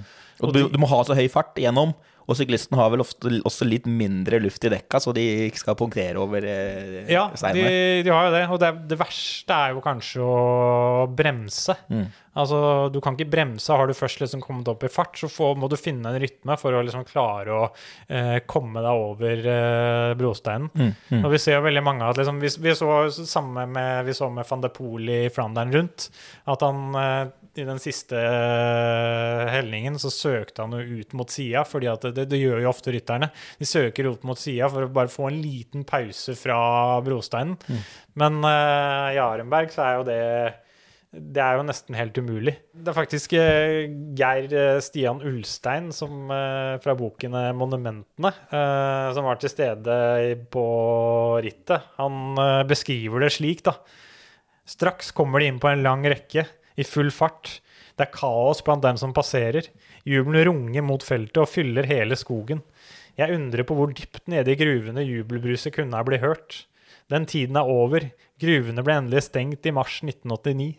Og 0.42 0.54
du, 0.56 0.62
du 0.72 0.78
må 0.80 0.88
ha 0.90 1.02
så 1.06 1.14
høy 1.18 1.26
fart 1.30 1.58
igjennom, 1.60 1.92
og 2.26 2.38
syklisten 2.38 2.78
har 2.78 2.90
vel 2.92 3.02
ofte 3.04 3.30
også 3.42 3.66
litt 3.66 3.88
mindre 3.90 4.38
luft 4.42 4.64
i 4.64 4.70
dekka, 4.72 5.00
så 5.02 5.14
de 5.16 5.24
ikke 5.48 5.62
skal 5.64 5.78
punktere 5.78 6.20
over 6.22 6.44
eh, 6.46 7.10
Ja, 7.10 7.28
de, 7.32 7.64
de 8.06 8.12
har 8.12 8.28
jo 8.28 8.34
det. 8.36 8.42
Og 8.54 8.60
det, 8.62 8.72
det 8.92 8.98
verste 9.00 9.56
er 9.56 9.74
jo 9.76 9.82
kanskje 9.84 10.22
å 10.22 11.06
bremse. 11.10 11.76
Altså, 12.32 12.88
du 12.88 12.96
kan 13.04 13.12
ikke 13.12 13.28
bremse. 13.28 13.74
Har 13.76 13.90
du 13.90 13.92
først 13.96 14.22
liksom 14.22 14.40
kommet 14.40 14.68
opp 14.70 14.86
i 14.86 14.88
fart, 14.92 15.18
så 15.20 15.28
får, 15.28 15.56
må 15.60 15.68
du 15.68 15.76
finne 15.76 16.08
en 16.14 16.20
rytme 16.22 16.56
for 16.60 16.72
å 16.72 16.80
liksom 16.86 17.04
klare 17.08 17.52
å 17.52 17.66
eh, 18.08 18.38
komme 18.48 18.80
deg 18.80 19.02
over 19.02 19.50
eh, 19.52 20.14
brosteinen. 20.16 20.70
Og 21.20 21.28
vi 21.34 21.40
ser 21.42 21.58
jo 21.58 21.66
veldig 21.66 21.82
mange 21.84 22.08
at 22.08 22.16
liksom, 22.22 22.40
vi, 22.40 22.48
vi 22.64 22.76
så 22.78 22.94
samme 23.12 23.66
med, 23.68 24.06
vi 24.08 24.14
så 24.16 24.30
med 24.32 24.48
van 24.48 24.64
de 24.64 24.72
Poel 24.72 25.12
i 25.12 25.20
Flandern 25.34 25.74
rundt, 25.76 26.08
at 26.48 26.64
han 26.64 26.96
eh, 27.02 27.22
i 27.60 27.64
den 27.68 27.80
siste 27.82 28.16
eh, 28.16 29.50
helningen 29.52 29.98
så 30.00 30.08
søkte 30.12 30.64
han 30.64 30.72
jo 30.76 31.00
ut 31.02 31.12
mot 31.18 31.30
sida, 31.30 31.66
fordi 31.68 31.90
det, 32.00 32.12
det, 32.16 32.26
det 32.30 32.40
gjør 32.40 32.62
jo 32.64 32.70
ofte 32.70 32.94
rytterne. 32.94 33.28
De 33.60 33.68
søker 33.68 34.08
ut 34.08 34.24
mot 34.28 34.40
sida 34.40 34.70
for 34.72 34.86
å 34.86 34.92
bare 34.92 35.12
få 35.12 35.28
en 35.28 35.40
liten 35.42 35.84
pause 35.88 36.34
fra 36.38 36.58
brosteinen. 37.04 37.58
Men 38.18 38.40
uh, 38.44 39.12
i 39.12 39.20
Arenberg 39.20 39.72
så 39.74 39.84
er 39.84 39.96
jo 39.98 40.08
det 40.08 40.20
det 41.12 41.42
er 41.44 41.58
jo 41.58 41.64
nesten 41.68 41.92
helt 41.92 42.16
umulig. 42.16 42.54
Det 42.72 42.88
er 42.88 42.96
faktisk 42.96 43.34
uh, 43.36 43.82
Geir 44.16 44.54
Stian 44.80 45.20
Ulstein 45.28 45.90
som, 45.92 46.22
uh, 46.32 46.80
fra 46.80 46.94
boken 46.96 47.36
'Monumentene', 47.52 48.32
som 49.12 49.28
var 49.28 49.36
til 49.40 49.52
stede 49.52 49.98
på 50.48 50.64
rittet. 51.44 51.92
Han 52.00 52.32
beskriver 52.68 53.26
det 53.26 53.34
slik, 53.36 53.60
da. 53.68 53.76
Straks 54.64 55.12
kommer 55.12 55.42
de 55.42 55.52
inn 55.52 55.60
på 55.60 55.68
en 55.68 55.84
lang 55.84 56.04
rekke, 56.08 56.46
i 56.76 56.86
full 56.86 57.10
fart. 57.14 57.60
Det 57.96 58.06
er 58.06 58.14
kaos 58.14 58.62
blant 58.64 58.84
dem 58.84 58.98
som 59.00 59.14
passerer. 59.16 59.68
Jubelen 60.08 60.46
runger 60.48 60.84
mot 60.86 61.04
feltet 61.04 61.42
og 61.42 61.50
fyller 61.50 61.88
hele 61.88 62.18
skogen. 62.18 62.62
Jeg 63.18 63.36
undrer 63.36 63.66
på 63.68 63.76
hvor 63.76 63.92
dypt 63.92 64.24
nede 64.32 64.54
i 64.54 64.58
gruvene 64.58 65.04
jubelbruset 65.04 65.74
kunne 65.76 65.98
ha 65.98 66.06
blitt 66.06 66.24
hørt. 66.24 66.62
Den 67.12 67.26
tiden 67.28 67.58
er 67.60 67.68
over. 67.68 68.08
Gruvene 68.40 68.84
ble 68.84 68.96
endelig 69.02 69.26
stengt 69.28 69.68
i 69.68 69.74
mars 69.74 70.00
1989. 70.00 70.78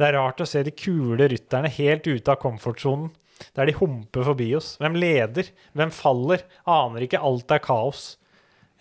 Det 0.00 0.08
er 0.08 0.16
rart 0.16 0.40
å 0.40 0.48
se 0.48 0.62
de 0.64 0.72
kule 0.72 1.28
rytterne 1.28 1.68
helt 1.70 2.08
ute 2.08 2.32
av 2.32 2.40
komfortsonen. 2.40 3.12
Der 3.56 3.68
de 3.68 3.74
humper 3.76 4.24
forbi 4.24 4.48
oss. 4.56 4.76
Hvem 4.80 4.96
leder? 4.96 5.50
Hvem 5.76 5.92
faller? 5.92 6.44
Aner 6.68 7.04
ikke, 7.04 7.20
alt 7.20 7.52
er 7.52 7.62
kaos. 7.64 8.04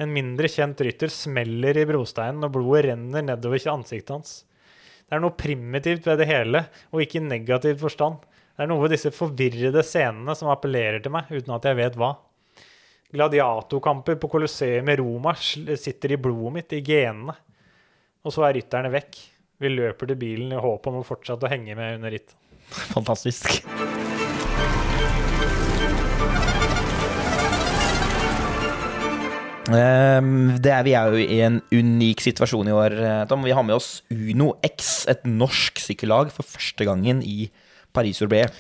En 0.02 0.14
mindre 0.14 0.50
kjent 0.50 0.80
rytter 0.82 1.12
smeller 1.14 1.78
i 1.78 1.86
brosteinen, 1.90 2.46
og 2.46 2.56
blodet 2.56 2.88
renner 2.88 3.26
nedover 3.26 3.62
ansiktet 3.74 4.16
hans. 4.16 4.32
Det 5.12 5.18
er 5.18 5.24
noe 5.26 5.36
primitivt 5.36 6.06
ved 6.08 6.22
det 6.22 6.30
hele, 6.30 6.62
og 6.96 7.02
ikke 7.04 7.18
i 7.20 7.26
negativ 7.26 7.82
forstand. 7.82 8.22
Det 8.56 8.64
er 8.64 8.70
noe 8.72 8.80
ved 8.86 8.94
disse 8.96 9.12
forvirrede 9.12 9.84
scenene 9.84 10.32
som 10.40 10.48
appellerer 10.54 11.04
til 11.04 11.12
meg, 11.12 11.28
uten 11.28 11.52
at 11.52 11.68
jeg 11.68 11.76
vet 11.82 11.98
hva. 12.00 12.14
Gladiatorkamper 13.12 14.16
på 14.16 14.32
Colosseum 14.32 14.88
i 14.88 14.96
Roma 15.02 15.36
sitter 15.36 16.16
i 16.16 16.22
blodet 16.24 16.56
mitt, 16.56 16.80
i 16.80 16.80
genene. 16.80 17.36
Og 18.24 18.32
så 18.32 18.48
er 18.48 18.56
rytterne 18.56 18.94
vekk. 18.96 19.20
Vi 19.60 19.76
løper 19.76 20.14
til 20.14 20.24
bilen 20.24 20.56
i 20.56 20.64
håp 20.64 20.88
om 20.88 21.02
å 21.02 21.06
fortsette 21.06 21.44
å 21.44 21.52
henge 21.52 21.76
med 21.76 22.00
under 22.00 22.16
rittet. 22.16 22.38
Fantastisk. 22.96 23.60
Det 29.76 30.72
er, 30.74 30.84
vi 30.86 30.94
er 30.98 31.14
jo 31.14 31.22
i 31.22 31.40
en 31.46 31.62
unik 31.72 32.24
situasjon 32.26 32.70
i 32.70 32.76
år, 32.76 32.98
eh, 32.98 33.24
Tom. 33.30 33.46
Vi 33.46 33.56
har 33.56 33.66
med 33.68 33.78
oss 33.78 34.02
Uno 34.12 34.54
X, 34.66 35.06
et 35.12 35.26
norsk 35.28 35.82
sykkellag, 35.84 36.32
for 36.36 36.48
første 36.48 36.88
gangen 36.88 37.24
i 37.26 37.50
Paris-Roubaix. 37.96 38.54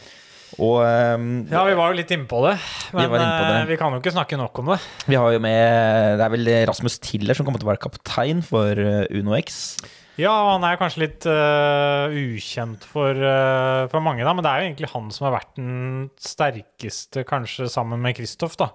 Og 0.59 0.81
um, 0.83 1.45
Ja, 1.47 1.63
vi 1.63 1.77
var 1.79 1.93
jo 1.93 1.99
litt 2.01 2.11
inne 2.11 2.27
på 2.27 2.41
det, 2.43 2.57
men 2.91 3.07
vi, 3.07 3.19
det. 3.21 3.29
eh, 3.61 3.69
vi 3.69 3.77
kan 3.79 3.93
jo 3.95 4.01
ikke 4.01 4.11
snakke 4.11 4.39
nok 4.39 4.59
om 4.59 4.73
det. 4.73 4.81
vi 5.07 5.15
har 5.15 5.31
jo 5.31 5.39
med 5.39 6.19
Det 6.19 6.25
er 6.25 6.33
vel 6.33 6.51
Rasmus 6.67 6.99
Tiller 6.99 7.37
som 7.37 7.47
kommer 7.47 7.61
til 7.61 7.69
å 7.69 7.71
være 7.71 7.83
kaptein 7.85 8.43
for 8.43 8.75
eh, 8.75 9.07
Uno 9.15 9.37
X. 9.39 9.79
Ja, 10.19 10.33
han 10.51 10.65
er 10.67 10.75
kanskje 10.77 11.05
litt 11.05 11.25
uh, 11.25 12.11
ukjent 12.11 12.83
for, 12.85 13.15
uh, 13.15 13.87
for 13.89 14.03
mange, 14.03 14.25
da, 14.27 14.33
men 14.35 14.43
det 14.43 14.51
er 14.51 14.59
jo 14.59 14.67
egentlig 14.67 14.89
han 14.91 15.07
som 15.15 15.29
har 15.29 15.37
vært 15.37 15.55
den 15.57 16.09
sterkeste, 16.21 17.23
kanskje 17.25 17.69
sammen 17.71 18.03
med 18.03 18.17
Kristoff, 18.19 18.57
da. 18.59 18.73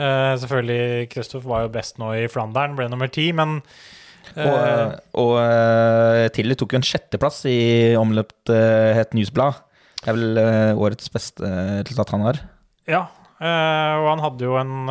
Eh, 0.00 0.34
selvfølgelig, 0.40 1.08
Kristoff 1.12 1.44
var 1.48 1.66
jo 1.66 1.72
best 1.74 1.98
nå 2.00 2.12
i 2.16 2.28
Flandern, 2.32 2.76
ble 2.78 2.88
nummer 2.88 3.10
ti, 3.12 3.26
men 3.36 3.58
eh, 4.32 4.46
Og, 4.46 4.94
og 5.20 5.32
eh, 5.42 6.28
Tiller 6.32 6.56
tok 6.56 6.72
jo 6.72 6.80
en 6.80 6.86
sjetteplass 6.86 7.42
i 7.50 7.58
omløpt 8.00 8.52
uh, 8.54 8.92
het 8.96 9.12
Newsblad. 9.16 9.58
Det 10.02 10.08
er 10.10 10.16
vel 10.16 10.38
årets 10.82 11.12
beste 11.14 11.46
resultat 11.84 12.14
han 12.16 12.24
har. 12.26 12.38
Ja, 12.90 13.02
og 13.42 14.06
han 14.08 14.22
hadde 14.22 14.46
jo 14.48 14.56
en 14.58 14.88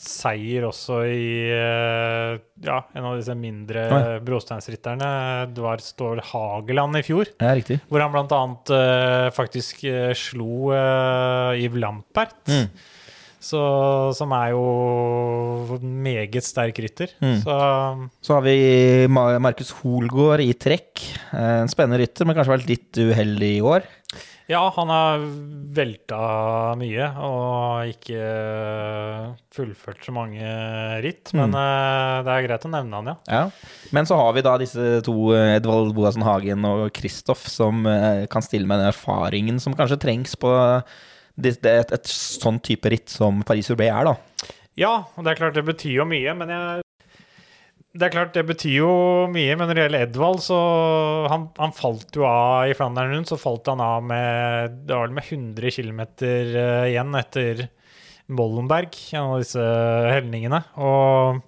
seier 0.00 0.64
også 0.68 1.02
i 1.08 1.48
ja, 1.52 2.78
en 2.96 3.08
av 3.10 3.18
disse 3.18 3.36
mindre 3.36 3.82
Oi. 3.92 4.00
brosteinsritterne. 4.24 5.10
Det 5.52 5.60
var 5.64 5.84
Stål 5.84 6.22
Hageland 6.30 6.96
i 7.00 7.04
fjor, 7.04 7.28
Ja, 7.36 7.52
riktig. 7.56 7.82
hvor 7.92 8.00
han 8.00 8.16
blant 8.16 8.32
annet 8.36 8.72
faktisk 9.36 9.84
slo 10.16 10.72
Yves 10.72 11.80
Lampert. 11.84 12.40
Mm. 12.48 12.68
Så, 13.40 13.60
som 14.18 14.32
er 14.36 14.50
jo 14.52 15.78
en 15.78 15.94
meget 16.04 16.44
sterk 16.44 16.76
rytter. 16.84 17.14
Mm. 17.24 17.38
Så 17.40 17.54
Så 18.20 18.36
har 18.36 18.44
vi 18.44 19.08
Markus 19.08 19.70
Holgaard 19.80 20.44
i 20.44 20.52
trekk. 20.52 21.00
Eh, 21.32 21.62
En 21.62 21.72
spennende 21.72 22.02
rytter, 22.02 22.28
men 22.28 22.36
kanskje 22.36 22.52
vært 22.58 22.68
litt 22.68 23.00
uheldig 23.00 23.56
i 23.56 23.64
år. 23.64 23.88
ja, 24.50 24.60
han 24.74 24.88
har 24.90 25.20
velta 25.72 26.74
mye 26.76 27.06
og 27.22 27.92
ikke 27.92 28.22
fullført 29.54 30.04
så 30.04 30.12
mange 30.12 30.42
ritt. 31.04 31.32
Men 31.32 31.54
mm. 31.54 32.24
det 32.26 32.32
er 32.34 32.46
greit 32.48 32.66
å 32.66 32.72
nevne 32.72 33.00
han, 33.00 33.12
ja. 33.12 33.16
Ja. 33.30 33.44
Men 33.94 34.08
så 34.10 34.18
har 34.20 34.34
vi 34.36 34.42
da 34.44 34.56
disse 34.60 34.98
to, 35.06 35.32
eh, 35.32 35.56
Edvald 35.56 35.94
Boasen 35.96 36.26
Hagen 36.26 36.66
og 36.68 36.90
Kristoff, 36.92 37.46
som 37.48 37.86
kan 38.28 38.44
stille 38.44 38.68
med 38.68 38.82
den 38.82 38.90
erfaringen 38.92 39.62
som 39.62 39.72
kanskje 39.78 40.00
trengs 40.02 40.36
på 40.36 40.52
det, 41.36 41.56
det, 41.62 41.72
et, 41.84 41.92
et 41.98 42.06
sånn 42.10 42.58
type 42.64 42.90
ritt 42.92 43.08
som 43.12 43.42
Paris-Roubaix 43.46 43.90
er, 43.92 44.10
da. 44.10 44.54
Ja, 44.80 44.92
og 45.16 45.24
det 45.26 45.32
er 45.34 45.40
klart 45.42 45.54
det 45.58 45.66
betyr 45.68 45.98
jo 46.00 46.06
mye, 46.08 46.34
men 46.38 46.48
jeg 46.54 46.86
det 47.90 48.04
er 48.06 48.12
klart 48.14 48.36
det 48.36 48.44
betyr 48.46 48.74
jo 48.84 48.90
mye, 49.34 49.54
men 49.58 49.66
når 49.66 49.74
det 49.74 49.82
gjelder 49.82 50.04
Edvald, 50.06 50.38
så 50.44 50.58
Han, 51.26 51.48
han 51.58 51.72
falt 51.74 52.14
jo 52.14 52.22
av 52.22 52.68
i 52.70 52.74
Flandern 52.78 53.10
rundt, 53.10 53.26
så 53.32 53.34
falt 53.40 53.66
han 53.66 53.82
av 53.82 54.04
med 54.06 54.76
Det 54.86 54.94
var 54.94 55.08
vel 55.08 55.16
med 55.16 55.26
100 55.26 55.72
km 55.74 56.02
igjen 56.22 57.18
etter 57.18 57.64
Mollenberg, 58.30 58.94
en 59.18 59.32
av 59.32 59.40
disse 59.42 59.64
helningene. 60.14 60.60
Og 60.78 61.40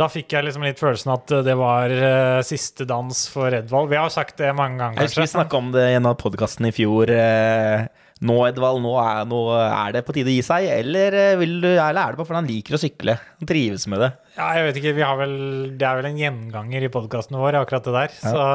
da 0.00 0.08
fikk 0.10 0.32
jeg 0.32 0.46
liksom 0.48 0.64
litt 0.64 0.80
følelsen 0.80 1.12
at 1.12 1.34
det 1.44 1.58
var 1.60 1.92
eh, 1.92 2.40
siste 2.48 2.86
dans 2.88 3.20
for 3.30 3.52
Edvald. 3.54 3.92
Vi 3.92 4.00
har 4.00 4.08
jo 4.08 4.14
sagt 4.16 4.40
det 4.40 4.48
mange 4.56 4.80
ganger, 4.80 4.96
Jeg 5.04 5.10
husker 5.10 5.20
vi 5.20 5.26
kanskje. 5.28 5.36
snakka 5.36 5.60
om 5.60 5.68
det 5.76 5.84
i 5.90 5.98
en 6.00 6.08
av 6.08 6.16
podkastene 6.24 6.72
i 6.72 6.74
fjor. 6.80 7.12
eh, 7.12 7.84
Nå, 8.24 8.34
Edvald, 8.48 8.78
nå 8.80 8.92
er, 9.02 9.24
nå 9.28 9.38
er 9.52 9.90
det 9.92 10.00
på 10.06 10.14
tide 10.16 10.30
å 10.30 10.32
gi 10.32 10.40
seg, 10.46 10.64
eller, 10.78 11.12
eh, 11.12 11.34
vil 11.36 11.58
du, 11.60 11.66
eller 11.74 11.98
er 12.00 12.14
det 12.14 12.20
bare 12.22 12.24
fordi 12.30 12.38
han 12.40 12.46
liker 12.48 12.76
å 12.76 12.80
sykle? 12.80 13.16
Han 13.42 13.50
trives 13.50 13.84
med 13.92 14.00
det. 14.00 14.08
Ja, 14.38 14.46
jeg 14.56 14.64
vet 14.68 14.78
ikke, 14.80 14.94
vi 14.96 15.04
har 15.04 15.18
vel, 15.20 15.34
Det 15.78 15.84
er 15.86 15.98
vel 16.00 16.08
en 16.08 16.16
gjenganger 16.22 16.86
i 16.86 16.90
podkasten 16.94 17.36
vår, 17.36 17.58
akkurat 17.60 17.84
det 17.84 17.92
der. 17.98 18.14
Så 18.22 18.46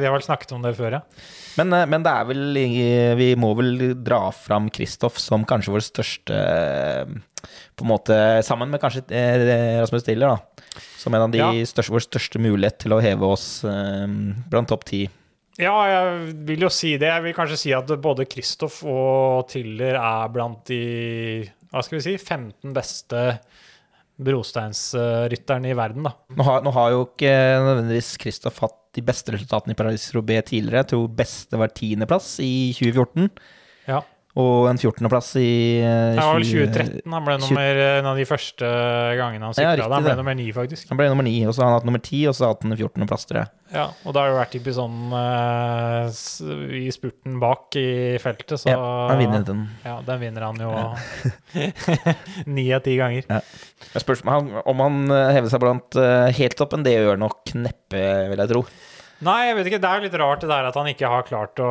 vi 0.00 0.08
har 0.08 0.14
vel 0.16 0.24
snakket 0.24 0.54
om 0.56 0.64
det 0.64 0.72
før, 0.78 0.96
ja. 0.98 1.02
Men, 1.60 1.72
eh, 1.76 1.84
men 1.92 2.06
det 2.06 2.14
er 2.16 2.24
vel 2.30 2.42
Vi 3.20 3.28
må 3.36 3.50
vel 3.58 3.94
dra 4.06 4.30
fram 4.32 4.70
Kristoff 4.72 5.18
som 5.20 5.44
kanskje 5.44 5.72
vår 5.74 5.82
største 5.84 6.36
eh, 6.38 7.04
På 7.76 7.84
en 7.84 7.90
måte 7.90 8.16
Sammen 8.46 8.70
med 8.70 8.80
kanskje 8.80 9.02
Rasmus 9.82 10.02
Stiller, 10.06 10.36
da. 10.38 10.80
Som 10.96 11.14
en 11.14 11.26
av 11.26 11.30
de 11.34 11.38
Ja. 11.42 11.50
største, 11.66 11.92
vår 11.92 12.06
største 12.06 12.40
mulighet 12.40 12.78
til 12.86 12.92
å 12.96 13.02
heve 13.02 13.26
oss 13.26 13.64
blant 13.64 14.68
topp 14.70 14.84
ti. 14.88 15.08
Ja, 15.60 15.74
jeg 15.90 16.34
vil 16.48 16.64
jo 16.64 16.70
si 16.72 16.94
det. 17.00 17.10
Jeg 17.10 17.24
vil 17.26 17.34
kanskje 17.36 17.58
si 17.60 17.72
at 17.76 17.90
både 18.00 18.24
Kristoff 18.30 18.80
og 18.88 19.48
Tiller 19.52 19.98
er 20.00 20.30
blant 20.32 20.62
de 20.70 20.80
hva 21.70 21.82
skal 21.86 22.00
vi 22.00 22.02
si, 22.02 22.14
15 22.18 22.72
beste 22.74 23.20
brosteinsrytterne 24.20 25.70
i 25.70 25.76
verden, 25.78 26.04
da. 26.08 26.12
Nå 26.36 26.44
har, 26.46 26.64
nå 26.66 26.72
har 26.74 26.90
jo 26.94 27.04
ikke 27.06 27.30
nødvendigvis 27.64 28.10
Kristoff 28.20 28.58
hatt 28.64 28.76
de 28.96 29.04
beste 29.06 29.32
resultatene 29.34 29.76
i 29.76 29.78
Paris-Roubais 29.78 30.44
tidligere. 30.50 30.82
Jeg 30.82 30.90
tror 30.92 31.06
beste 31.20 31.60
var 31.60 31.72
tiendeplass 31.76 32.34
i 32.44 32.52
2014, 32.76 33.30
Ja. 33.88 34.02
Og 34.38 34.68
en 34.70 34.78
14.-plass 34.78 35.32
i 35.40 35.48
eh, 35.82 36.12
Det 36.14 36.22
var 36.22 36.36
vel 36.38 36.44
2013 36.46 37.14
han 37.16 37.24
ble 37.26 37.34
nummer, 37.42 37.80
en 37.98 38.08
av 38.12 38.18
de 38.20 38.26
første 38.28 38.68
gangene 39.18 39.48
han 39.48 39.56
Ja, 39.56 39.72
sykla. 39.72 39.86
Ja, 39.88 39.88
han 39.90 40.04
ble 40.04 40.12
det. 40.12 40.18
nummer 40.20 40.36
ni, 40.38 40.46
faktisk. 40.54 40.86
Han 40.92 41.00
ble 41.00 41.08
nummer 41.10 41.26
9, 41.26 41.32
og 41.50 41.56
så 41.56 41.64
har 41.64 41.72
han 41.72 41.78
hatt 41.80 41.88
nummer 41.88 42.02
ti, 42.04 42.20
og 42.30 42.36
så 42.36 42.46
har 42.46 42.54
han 42.54 42.76
hatt 42.76 43.00
en 43.00 43.10
plass 43.10 43.26
tror 43.26 43.40
jeg. 43.40 43.50
Ja, 43.74 43.88
og 44.04 44.14
da 44.14 44.22
har 44.22 44.30
det 44.30 44.38
vært 44.38 44.54
typisk 44.54 44.76
sånn 44.78 45.12
uh, 45.14 46.06
i 46.78 46.86
spurten 46.94 47.40
bak 47.42 47.74
i 47.78 47.88
feltet, 48.22 48.62
så 48.62 48.70
Ja, 48.70 48.78
han 49.10 49.18
vinner 49.22 49.44
den. 49.46 49.66
Ja, 49.86 49.98
den 50.06 50.22
vinner 50.22 50.46
han 50.46 50.62
jo 50.62 50.70
ni 52.54 52.68
av 52.74 52.86
ti 52.86 52.94
ganger. 53.00 53.26
Jeg 53.30 54.04
spørs 54.04 54.22
om 54.22 54.32
han, 54.34 54.54
om 54.62 54.82
han 54.86 55.02
eh, 55.10 55.34
hever 55.38 55.50
seg 55.50 55.62
blant 55.62 55.98
uh, 55.98 56.30
helt 56.38 56.58
toppen, 56.58 56.86
det 56.86 56.94
gjør 56.94 57.18
nok 57.18 57.54
neppe, 57.58 58.06
vil 58.30 58.44
jeg 58.44 58.54
tro. 58.54 58.64
Nei, 59.20 59.50
jeg 59.50 59.56
vet 59.58 59.66
ikke. 59.68 59.78
Det 59.82 59.88
er 59.90 59.98
jo 60.00 60.04
litt 60.06 60.14
rart 60.16 60.40
det 60.40 60.48
der 60.48 60.66
at 60.70 60.76
han 60.80 60.86
ikke 60.88 61.08
har 61.12 61.24
klart 61.28 61.60
å 61.60 61.70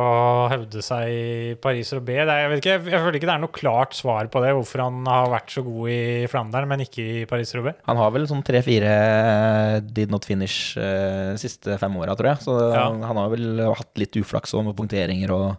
hevde 0.52 0.82
seg 0.86 1.08
i 1.10 1.54
Paris 1.58 1.90
og 1.96 2.04
B. 2.06 2.14
er- 2.14 2.28
Jeg, 2.30 2.50
vet 2.52 2.60
ikke, 2.62 2.74
jeg, 2.76 2.84
jeg 2.92 3.00
føler 3.02 3.18
ikke 3.18 3.26
det 3.26 3.34
er 3.34 3.42
noe 3.42 3.54
klart 3.56 3.96
svar 3.98 4.28
på 4.30 4.42
det, 4.44 4.52
hvorfor 4.54 4.82
han 4.84 5.00
har 5.10 5.26
vært 5.32 5.50
så 5.50 5.64
god 5.66 5.88
i 5.90 6.26
Flandern, 6.30 6.68
men 6.70 6.84
ikke 6.86 7.02
i 7.02 7.24
Paris-Roubais. 7.26 7.74
Han 7.90 7.96
har 7.98 8.10
vel 8.14 8.28
sånn 8.30 8.44
tre-fire 8.46 8.92
eh, 8.94 9.80
did 9.82 10.10
not 10.14 10.24
finish 10.24 10.76
eh, 10.78 11.32
de 11.34 11.42
siste 11.42 11.74
fem 11.82 11.96
åra, 11.98 12.14
tror 12.14 12.30
jeg. 12.34 12.38
Så 12.46 12.54
Ja. 12.70 12.84
han, 12.86 13.02
han 13.02 13.16
har 13.16 13.28
vel 13.34 13.64
hatt 13.74 13.90
litt 13.98 14.14
uflaks 14.22 14.54
med 14.62 14.76
punkteringer 14.78 15.34
og, 15.34 15.56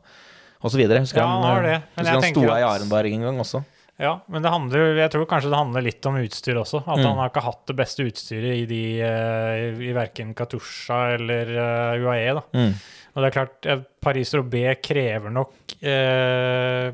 og 0.64 0.72
så 0.72 0.78
videre. 0.80 1.04
Husker 1.04 1.20
Ja, 1.20 1.28
han 1.28 1.44
har 1.44 1.60
eh, 1.60 1.68
det, 1.68 1.84
men 1.98 2.06
Husker 2.06 2.22
han 2.22 2.32
sto 2.32 2.48
i 2.48 2.56
at- 2.56 2.70
Arenberg 2.72 3.12
en 3.20 3.28
gang 3.28 3.40
også. 3.44 3.66
Ja, 4.00 4.20
men 4.28 4.42
det 4.42 4.50
handler, 4.50 4.96
jeg 4.98 5.12
tror 5.12 5.26
kanskje 5.30 5.50
det 5.52 5.58
handler 5.60 5.82
litt 5.86 6.06
om 6.10 6.16
utstyr 6.18 6.56
også. 6.58 6.80
At 6.88 6.98
Mm. 6.98 7.06
han 7.06 7.18
har 7.18 7.30
ikke 7.30 7.44
hatt 7.44 7.66
det 7.68 7.76
beste 7.76 8.04
utstyret 8.08 8.56
i, 8.58 8.66
de, 8.66 9.02
eh, 9.02 9.82
i 9.90 9.92
verken 9.94 10.34
Katusha 10.34 11.14
eller 11.20 11.46
eh, 11.52 12.02
UAE. 12.02 12.34
da. 12.34 12.42
Mm. 12.58 12.74
Og 13.14 13.22
det 13.22 13.28
er 13.28 13.36
klart, 13.36 13.68
Paris-Roubais 14.02 14.80
krever 14.82 15.30
nok 15.30 15.54
eh, 15.84 16.92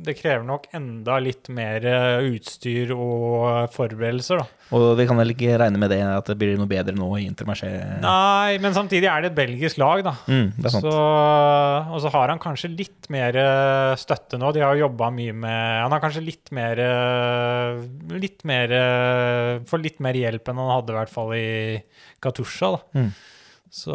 Det 0.00 0.14
krever 0.18 0.44
nok 0.46 0.66
enda 0.76 1.18
litt 1.22 1.50
mer 1.52 1.84
eh, 1.86 2.30
utstyr 2.30 2.92
og 2.94 3.70
forberedelser, 3.74 4.40
da. 4.40 4.60
Og 4.76 4.84
vi 4.98 5.06
kan 5.08 5.18
vel 5.18 5.32
ikke 5.32 5.56
regne 5.58 5.80
med 5.82 5.90
det 5.90 5.98
at 6.06 6.28
det 6.30 6.36
blir 6.38 6.54
noe 6.58 6.70
bedre 6.70 6.94
nå 6.94 7.08
i 7.18 7.24
Intermarché. 7.26 7.70
Nei, 8.02 8.58
men 8.62 8.76
samtidig 8.76 9.08
er 9.10 9.24
det 9.24 9.32
et 9.32 9.38
belgisk 9.38 9.80
lag, 9.82 10.04
da. 10.06 10.14
Mm, 10.30 10.52
det 10.56 10.68
er 10.70 10.74
sant. 10.76 10.86
Så, 10.86 10.94
og 11.90 11.98
så 12.04 12.12
har 12.14 12.32
han 12.32 12.42
kanskje 12.42 12.70
litt 12.72 13.10
mer 13.12 13.36
eh, 13.40 13.94
støtte 14.00 14.38
nå. 14.40 14.52
De 14.54 14.62
har 14.64 14.78
jobba 14.78 15.10
mye 15.14 15.34
med 15.34 15.58
Han 15.82 15.94
har 15.94 16.02
kanskje 16.02 16.22
litt 16.24 16.52
mer 16.54 16.80
eh, 16.84 17.80
Litt 18.20 18.44
mer 18.48 18.72
eh, 18.76 19.52
Får 19.68 19.82
litt 19.82 20.00
mer 20.02 20.16
hjelp 20.18 20.48
enn 20.50 20.60
han 20.62 20.72
hadde 20.76 20.94
i 20.94 20.98
hvert 21.00 21.12
fall 21.12 21.34
i 21.36 21.50
Katusha, 22.22 22.72
da. 22.76 22.80
Mm. 23.00 23.10
Så 23.70 23.94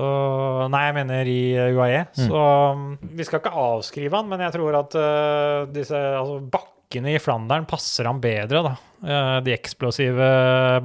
Nei, 0.72 0.86
jeg 0.88 0.96
mener 0.96 1.30
i 1.30 1.40
UAE. 1.76 1.76
UAE. 1.76 2.04
Så 2.16 2.44
um, 2.76 2.86
vi 3.16 3.26
skal 3.28 3.42
ikke 3.42 3.54
avskrive 3.60 4.16
han, 4.16 4.30
men 4.32 4.46
jeg 4.46 4.56
tror 4.56 4.80
at 4.80 4.96
uh, 4.96 5.66
disse 5.76 6.00
altså, 6.00 6.40
bakkene 6.54 7.16
i 7.16 7.22
Flandern 7.22 7.68
passer 7.70 8.08
han 8.08 8.22
bedre, 8.24 8.64
da. 8.70 8.76
Uh, 9.06 9.38
de 9.46 9.56
eksplosive 9.56 10.30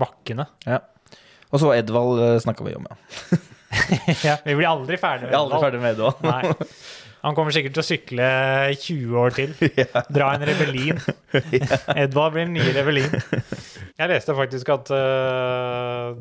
bakkene. 0.00 0.48
Ja. 0.66 0.82
Og 1.50 1.62
så 1.62 1.70
Edvald 1.78 2.18
uh, 2.18 2.34
snakka 2.42 2.66
vi 2.66 2.74
om, 2.78 2.90
ja. 2.90 2.98
ja, 4.26 4.40
vi 4.42 4.58
blir 4.58 4.66
aldri 4.66 4.98
ferdig 4.98 5.30
med 5.30 5.38
Edvald. 5.38 5.62
ferdig 5.62 5.82
med 5.82 5.94
Edvald. 5.94 6.74
Han 7.20 7.36
kommer 7.36 7.52
sikkert 7.52 7.74
til 7.76 7.82
å 7.82 7.86
sykle 7.86 8.28
20 8.80 9.18
år 9.20 9.34
til. 9.36 9.50
Dra 10.16 10.30
en 10.34 10.44
Rebellin. 10.48 11.00
Edvard 12.02 12.34
blir 12.34 12.46
den 12.48 12.56
nye 12.56 12.72
Rebellin. 12.74 13.12
Jeg 14.00 14.08
leste 14.10 14.34
faktisk 14.34 14.72
at 14.72 14.92
uh, 14.96 16.16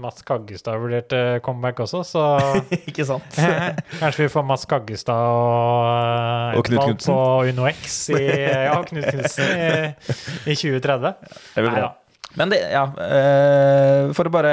Mats 0.00 0.24
Kaggestad 0.26 0.80
vurderte 0.82 1.20
comeback 1.44 1.82
også, 1.84 2.02
så 2.06 2.24
Ikke 2.90 3.06
sant? 3.08 3.38
kanskje 4.00 4.26
vi 4.26 4.32
får 4.32 4.46
Mats 4.46 4.66
Kaggestad 4.70 5.28
og, 5.32 5.84
uh, 5.90 6.58
Og 6.58 6.66
Knut 6.68 6.82
Knutsen. 6.84 7.12
på 7.12 7.20
Uno 7.50 7.68
X 7.72 8.00
i, 8.14 8.24
ja, 8.68 8.80
Knut 8.88 9.08
Knutsen 9.10 9.54
i, 9.54 9.70
i 10.52 10.58
2030. 10.58 11.14
Det 11.54 11.62
blir 11.62 11.70
bra. 11.70 11.78
Neida. 11.78 11.94
Men 12.36 12.52
det, 12.52 12.58
ja 12.68 12.82
eh, 13.00 14.10
For 14.12 14.28
å 14.28 14.32
bare 14.34 14.52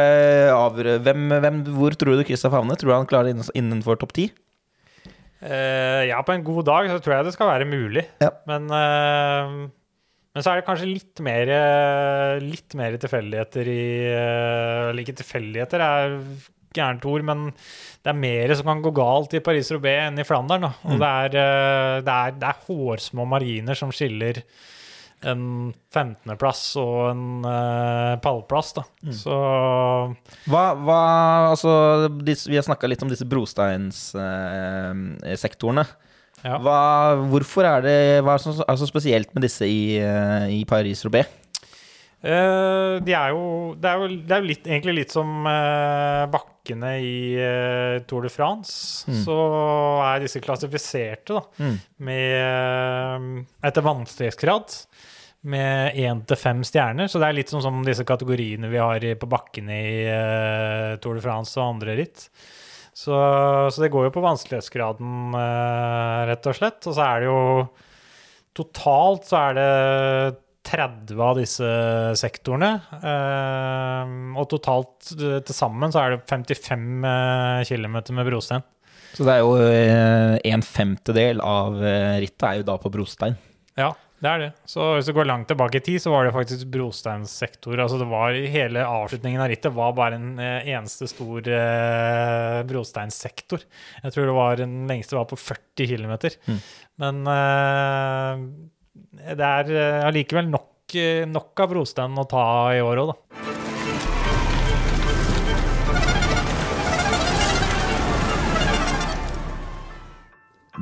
hvem, 1.03 1.25
hvem, 1.43 1.57
Hvor 1.75 1.95
tror 1.99 2.15
du 2.15 2.23
Kristoff 2.23 2.55
havner? 2.55 2.79
Tror 2.79 2.93
du 2.93 2.95
han 2.95 3.09
klarer 3.09 3.33
det 3.33 3.49
innenfor 3.59 3.99
topp 3.99 4.13
ti? 4.15 4.29
Eh, 5.43 6.07
ja, 6.07 6.21
på 6.23 6.31
en 6.31 6.43
god 6.45 6.63
dag 6.69 6.87
så 6.87 7.01
tror 7.03 7.17
jeg 7.17 7.27
det 7.27 7.33
skal 7.35 7.49
være 7.49 7.67
mulig. 7.67 8.05
Ja. 8.23 8.29
Men, 8.47 8.69
eh, 8.71 9.55
men 10.33 10.41
så 10.41 10.49
er 10.49 10.59
det 10.59 10.65
kanskje 10.65 10.87
litt 10.89 11.21
mer, 11.25 11.49
eh, 11.53 12.39
litt 12.41 12.73
mer 12.79 12.95
tilfeldigheter 12.97 13.67
i 13.69 14.07
eh, 14.09 14.89
Eller 14.89 15.01
ikke 15.03 15.19
tilfeldigheter 15.21 15.79
er 15.85 16.15
gærent 16.73 17.05
ord, 17.05 17.21
men 17.27 17.39
det 18.01 18.09
er 18.09 18.17
mer 18.17 18.55
som 18.57 18.65
kan 18.71 18.81
gå 18.81 18.89
galt 18.97 19.29
i 19.37 19.43
Paris-Roubais 19.45 20.07
enn 20.07 20.17
i 20.17 20.25
Flandern. 20.25 20.65
Og 20.65 20.95
mm. 20.95 20.97
det, 20.97 21.09
er, 21.09 21.29
eh, 21.37 22.01
det, 22.01 22.13
er, 22.13 22.31
det 22.41 22.47
er 22.49 22.65
hårsmå 22.65 23.21
marginer 23.29 23.75
som 23.77 23.93
skiller 23.93 24.41
en 25.23 25.71
15.-plass 25.93 26.75
og 26.81 27.13
en 27.13 27.45
uh, 27.45 28.19
pallplass. 28.19 28.73
Da. 28.75 28.83
Så 29.15 29.31
Hva, 30.51 30.75
hva 30.75 30.99
Altså, 31.53 31.71
vi 32.19 32.57
har 32.57 32.65
snakka 32.65 32.87
litt 32.89 33.03
om 33.05 33.11
disse 33.13 33.29
brosteinssektorene. 33.31 35.85
Ja. 36.43 36.57
Hva, 36.63 36.79
hvorfor 37.31 37.65
er 37.69 37.85
det 37.85 37.95
Hva 38.25 38.35
er 38.37 38.43
så, 38.43 38.53
er 38.67 38.79
så 38.81 38.87
spesielt 38.89 39.31
med 39.35 39.45
disse 39.47 39.67
i, 39.69 39.95
eh, 40.01 40.49
i 40.59 40.65
Paris-Roubais? 40.69 41.39
Uh, 42.23 43.01
de 43.03 43.11
er 43.11 43.33
jo, 43.33 43.73
det 43.75 43.89
er 43.89 43.99
jo, 43.99 44.05
det 44.23 44.31
er 44.31 44.39
jo 44.39 44.47
litt, 44.47 44.67
egentlig 44.69 44.93
litt 45.01 45.11
som 45.11 45.43
uh, 45.43 46.23
bakkene 46.31 46.93
i 47.03 47.15
uh, 47.35 47.97
Tour 48.07 48.23
de 48.23 48.31
France. 48.31 49.03
Så 49.25 49.35
er 50.07 50.23
disse 50.23 50.39
klassifiserte 50.43 51.35
da, 51.35 51.41
Mm. 51.59 51.75
med, 52.07 52.37
eh, 52.39 53.67
etter 53.67 53.83
vanskelighetsgrad 53.83 54.77
med 55.51 55.99
én 55.99 56.21
til 56.23 56.39
fem 56.39 56.63
stjerner. 56.63 57.11
Så 57.11 57.19
det 57.19 57.27
er 57.27 57.35
litt 57.41 57.51
som, 57.51 57.59
som 57.65 57.83
disse 57.83 58.05
kategoriene 58.07 58.71
vi 58.71 58.79
har 58.79 59.03
på 59.19 59.27
bakkene 59.27 59.75
i 59.83 59.97
eh, 60.07 60.95
Tour 61.03 61.19
de 61.19 61.25
France 61.27 61.59
og 61.59 61.73
andre 61.75 61.97
ritt. 61.99 62.29
Så, 62.93 63.17
så 63.73 63.81
det 63.81 63.89
går 63.93 64.07
jo 64.07 64.13
på 64.13 64.23
vanskelighetsgraden, 64.23 65.33
eh, 65.39 66.19
rett 66.29 66.49
og 66.49 66.57
slett. 66.57 66.79
Og 66.85 66.93
så 66.93 67.07
er 67.07 67.23
det 67.23 67.31
jo 67.31 67.41
Totalt 68.53 69.23
så 69.25 69.37
er 69.39 69.55
det 69.57 69.69
30 70.69 71.21
av 71.25 71.39
disse 71.39 71.69
sektorene. 72.21 72.69
eh, 73.01 74.11
og 74.37 74.45
totalt 74.51 75.09
til 75.09 75.55
sammen 75.57 75.89
så 75.89 76.03
er 76.03 76.13
det 76.13 76.19
55 76.29 76.83
eh, 77.09 77.63
km 77.65 77.97
med 78.13 78.29
brostein. 78.29 78.67
Så 79.17 79.25
det 79.25 79.33
er 79.33 79.41
jo 79.41 79.57
en 80.53 80.65
femtedel 80.65 81.41
av 81.41 81.81
rittet 82.21 82.45
er 82.45 82.61
jo 82.61 82.67
da 82.69 82.77
på 82.81 82.93
brostein. 82.93 83.35
Ja, 83.77 83.89
det 84.23 84.29
er 84.31 84.39
det. 84.39 84.49
Så 84.71 84.85
hvis 84.95 85.07
du 85.09 85.13
går 85.17 85.27
langt 85.27 85.49
tilbake 85.51 85.81
i 85.81 85.83
tid, 85.83 85.99
så 85.99 86.13
var 86.13 86.23
det 86.23 86.31
faktisk 86.35 86.69
brosteinsektor. 86.71 87.75
Altså 87.83 87.97
det 87.99 88.07
var 88.07 88.37
Hele 88.53 88.85
avslutningen 88.87 89.41
av 89.43 89.49
rittet 89.51 89.75
var 89.75 89.95
bare 89.97 90.15
en 90.19 90.29
eh, 90.39 90.69
eneste 90.71 91.09
stor 91.11 91.49
eh, 91.51 92.61
brosteinsektor. 92.69 93.65
Jeg 94.05 94.15
tror 94.15 94.29
det 94.29 94.37
var 94.37 94.61
den 94.61 94.77
lengste 94.87 95.19
var 95.19 95.27
på 95.27 95.39
40 95.39 95.91
km. 95.91 96.15
Men 97.03 97.19
eh, 97.33 98.45
det 99.33 99.49
er 99.49 99.73
eh, 99.75 100.05
allikevel 100.07 100.47
nok, 100.53 100.95
eh, 100.95 101.25
nok 101.27 101.65
av 101.65 101.75
brostein 101.75 102.23
å 102.23 102.27
ta 102.29 102.45
i 102.77 102.81
år 102.85 103.03
òg, 103.03 103.11
da. 103.11 103.62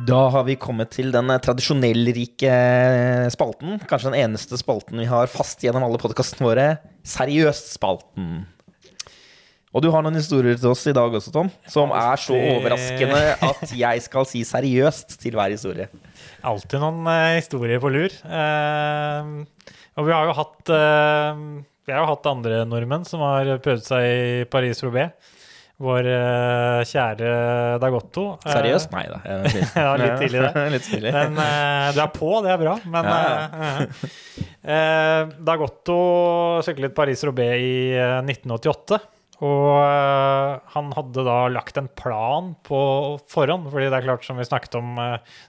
Da 0.07 0.21
har 0.33 0.45
vi 0.47 0.55
kommet 0.57 0.89
til 0.95 1.11
den 1.13 1.29
eh, 1.29 1.39
tradisjonellrike 1.43 2.49
eh, 2.49 3.27
spalten. 3.33 3.75
Kanskje 3.89 4.09
den 4.09 4.21
eneste 4.23 4.57
spalten 4.57 4.97
vi 4.97 5.05
har 5.09 5.29
fast 5.29 5.61
gjennom 5.61 5.85
alle 5.85 5.99
podkastene 6.01 6.47
våre. 6.47 6.65
Seriøst-spalten. 7.05 8.31
Og 9.71 9.83
du 9.85 9.87
har 9.93 10.03
noen 10.03 10.17
historier 10.17 10.57
til 10.57 10.71
oss 10.71 10.81
i 10.89 10.93
dag 10.95 11.13
også, 11.15 11.31
Tom, 11.35 11.51
som 11.69 11.93
er 11.95 12.19
så 12.19 12.35
overraskende 12.35 13.19
at 13.45 13.75
jeg 13.77 14.01
skal 14.03 14.25
si 14.27 14.41
seriøst 14.47 15.15
til 15.21 15.37
hver 15.37 15.53
historie. 15.53 15.87
Alltid 16.49 16.81
noen 16.81 17.05
eh, 17.11 17.37
historier 17.37 17.83
på 17.83 17.91
lur. 17.93 18.15
Eh, 18.25 19.69
og 20.01 20.07
vi 20.07 20.15
har 20.15 20.25
jo 20.31 20.33
hatt 20.37 20.71
Vi 20.71 21.91
har 21.91 21.99
jo 21.99 22.09
hatt 22.09 22.27
andre 22.31 22.63
nordmenn 22.65 23.03
som 23.05 23.21
har 23.27 23.53
prøvd 23.61 23.85
seg 23.85 24.07
i 24.07 24.49
Paris-Roubais. 24.49 25.13
Vår 25.81 26.05
uh, 26.05 26.81
kjære 26.85 27.29
Dagotto. 27.81 28.25
Eh, 28.45 28.53
Seriøst? 28.53 28.91
Nei 28.93 29.05
da. 29.09 29.21
Ja, 29.81 29.93
litt 29.97 30.19
tidlig 30.21 30.43
det. 30.43 30.65
litt 30.75 30.85
tidlig. 30.85 31.13
Men 31.15 31.39
uh, 31.39 31.89
du 31.95 32.01
er 32.03 32.11
på, 32.13 32.29
det 32.45 32.53
er 32.53 32.61
bra. 32.61 32.75
Men 32.93 33.09
Ja, 33.09 33.23
uh, 34.61 35.33
Dagotto 35.49 35.97
syklet 36.67 36.93
Paris-Roubais 36.97 37.65
i 37.65 37.73
eh, 37.97 38.19
1988. 38.21 39.01
Og 39.41 39.71
han 40.69 40.91
hadde 40.93 41.23
da 41.25 41.37
lagt 41.49 41.79
en 41.81 41.87
plan 41.97 42.51
på 42.61 42.81
forhånd, 43.31 43.71
fordi 43.73 43.87
det 43.89 43.97
er 43.97 44.05
klart, 44.05 44.27
som 44.27 44.37
vi 44.37 44.45
snakket 44.45 44.77
om, 44.77 44.91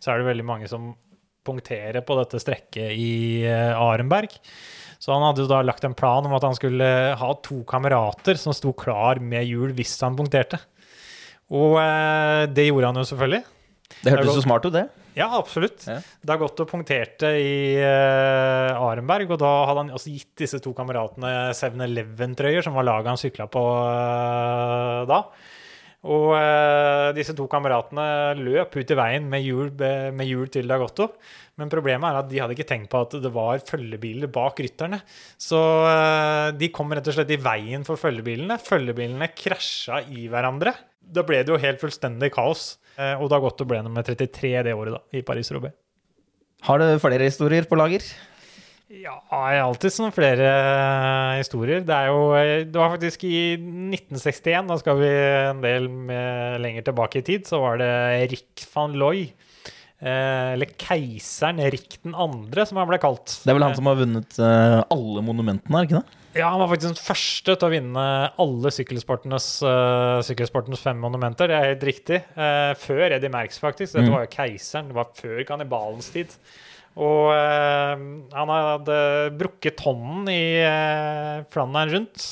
så 0.01 0.15
er 0.15 0.23
det 0.23 0.31
veldig 0.31 0.47
mange 0.49 0.71
som 0.71 0.95
punkterer 1.45 2.01
på 2.01 2.17
dette 2.17 2.41
strekket 2.41 2.95
i 2.97 3.45
Arenberg. 3.45 4.33
Så 5.03 5.11
han 5.11 5.25
hadde 5.27 5.43
jo 5.43 5.51
da 5.51 5.65
lagt 5.67 5.83
en 5.83 5.97
plan 5.99 6.23
om 6.29 6.35
at 6.37 6.45
han 6.47 6.55
skulle 6.55 6.87
ha 7.19 7.31
to 7.43 7.65
kamerater 7.67 8.39
som 8.39 8.55
sto 8.55 8.71
klar 8.79 9.19
med 9.19 9.49
hjul 9.49 9.73
hvis 9.75 9.97
han 10.05 10.15
punkterte. 10.19 10.61
Og 11.53 11.75
eh, 11.83 12.45
det 12.55 12.69
gjorde 12.69 12.93
han 12.93 13.01
jo 13.01 13.09
selvfølgelig. 13.11 13.43
Det 14.03 14.13
hørtes 14.15 14.37
så 14.39 14.45
smart 14.45 14.69
ut, 14.69 14.75
det. 14.77 14.87
Ja, 15.19 15.27
absolutt. 15.37 15.83
Ja. 15.85 15.99
Det 16.01 16.33
har 16.33 16.41
gått 16.41 16.63
og 16.63 16.71
punkterte 16.71 17.33
i 17.37 17.75
eh, 17.77 18.79
Arenberg, 18.79 19.35
og 19.35 19.43
da 19.43 19.51
hadde 19.69 19.85
han 19.85 19.93
også 19.99 20.15
gitt 20.15 20.31
disse 20.45 20.63
to 20.63 20.73
kameratene 20.77 21.51
7-Eleven-trøyer, 21.59 22.63
som 22.65 22.79
var 22.79 22.87
laget 22.89 23.13
han 23.13 23.21
sykla 23.21 23.49
på 23.53 23.65
eh, 23.83 25.03
da. 25.11 25.21
Og 26.03 26.33
eh, 26.35 27.13
disse 27.15 27.35
to 27.39 27.45
kameratene 27.51 28.35
løp 28.41 28.75
ut 28.75 28.91
i 28.91 28.99
veien 28.99 29.29
med 29.31 29.45
hjul, 29.45 29.69
med 29.79 30.27
hjul 30.27 30.49
til 30.51 30.67
Dagotto. 30.71 31.13
Men 31.61 31.71
problemet 31.71 32.09
er 32.09 32.19
at 32.19 32.31
de 32.31 32.41
hadde 32.43 32.57
ikke 32.57 32.67
tenkt 32.67 32.91
på 32.91 33.05
at 33.05 33.15
det 33.23 33.31
var 33.35 33.63
følgebiler 33.69 34.31
bak 34.33 34.59
rytterne. 34.65 34.99
Så 35.39 35.61
eh, 35.87 36.49
de 36.59 36.73
kom 36.75 36.91
rett 36.91 37.07
og 37.07 37.15
slett 37.15 37.31
i 37.31 37.39
veien 37.43 37.87
for 37.87 38.01
følgebilene. 38.01 38.59
Følgebilene 38.63 39.31
krasja 39.37 40.03
i 40.11 40.27
hverandre. 40.33 40.75
Da 41.03 41.23
ble 41.27 41.45
det 41.45 41.55
jo 41.55 41.61
helt 41.63 41.83
fullstendig 41.83 42.33
kaos. 42.35 42.81
Eh, 42.99 43.15
og 43.15 43.31
Dagotto 43.31 43.69
ble 43.69 43.85
nummer 43.87 44.03
33 44.07 44.57
det 44.67 44.75
året, 44.75 44.99
da, 44.99 45.05
i 45.15 45.23
Paris-Roubais. 45.27 45.79
Har 46.67 46.79
du 46.79 46.87
flere 47.03 47.27
historier 47.27 47.67
på 47.67 47.79
lager? 47.79 48.05
Ja, 48.93 49.15
jeg 49.25 49.61
har 49.63 49.67
alltid 49.71 49.95
sånne 49.95 50.13
flere 50.13 50.49
eh, 50.53 51.39
historier. 51.41 51.81
Det 51.87 51.99
jo 52.11 52.25
eh, 52.37 52.65
Det 52.69 52.77
var 52.77 52.93
faktisk 52.93 53.25
i 53.25 53.55
1961, 53.57 54.69
da 54.69 54.77
skal 54.83 54.99
vi 55.01 55.09
en 55.49 55.63
del 55.65 55.87
med, 55.89 56.59
lenger 56.61 56.85
tilbake 56.91 57.23
i 57.23 57.27
tid, 57.27 57.47
så 57.49 57.63
var 57.63 57.81
det 57.81 57.93
Rick 58.35 58.67
van 58.75 58.93
Looy. 59.01 59.31
Eh, 60.03 60.49
eller 60.57 60.73
keiseren 60.83 61.63
Rik 61.73 62.01
den 62.03 62.17
andre, 62.19 62.67
som 62.69 62.81
han 62.83 62.91
ble 62.91 62.99
kalt. 63.01 63.39
Det 63.45 63.53
er 63.53 63.57
vel 63.57 63.65
han 63.69 63.79
som 63.79 63.89
har 63.89 64.01
vunnet 64.03 64.37
eh, 64.43 64.81
alle 64.93 65.23
monumentene, 65.25 65.79
er 65.79 65.87
det 65.87 65.91
ikke 65.93 66.03
det? 66.03 66.19
Ja, 66.33 66.49
han 66.49 66.63
var 66.63 66.71
faktisk 66.71 66.95
den 66.95 67.01
første 67.05 67.55
til 67.61 67.69
å 67.69 67.73
vinne 67.73 68.05
alle 68.41 68.73
sykkelsportenes, 68.73 69.47
eh, 69.69 70.19
sykkelsportenes 70.27 70.81
fem 70.85 71.01
monumenter. 71.01 71.49
Det 71.53 71.57
er 71.59 71.71
helt 71.75 71.89
riktig. 71.89 72.21
Eh, 72.35 72.73
før 72.81 73.17
Eddie 73.19 73.33
Merckx, 73.33 73.61
faktisk. 73.61 73.95
Dette 73.95 74.09
Mm. 74.09 74.15
var 74.17 74.25
jo 74.27 74.33
keiseren. 74.37 74.89
Det 74.89 74.97
var 74.97 75.13
før 75.17 75.43
kannibalens 75.49 76.09
tid. 76.13 76.33
Og 77.01 77.33
eh, 77.33 78.05
han 78.37 78.53
hadde 78.53 79.01
brukket 79.41 79.81
hånden 79.87 80.29
i 80.33 80.45
eh, 80.61 81.45
Flandern 81.53 81.93
rundt. 81.95 82.27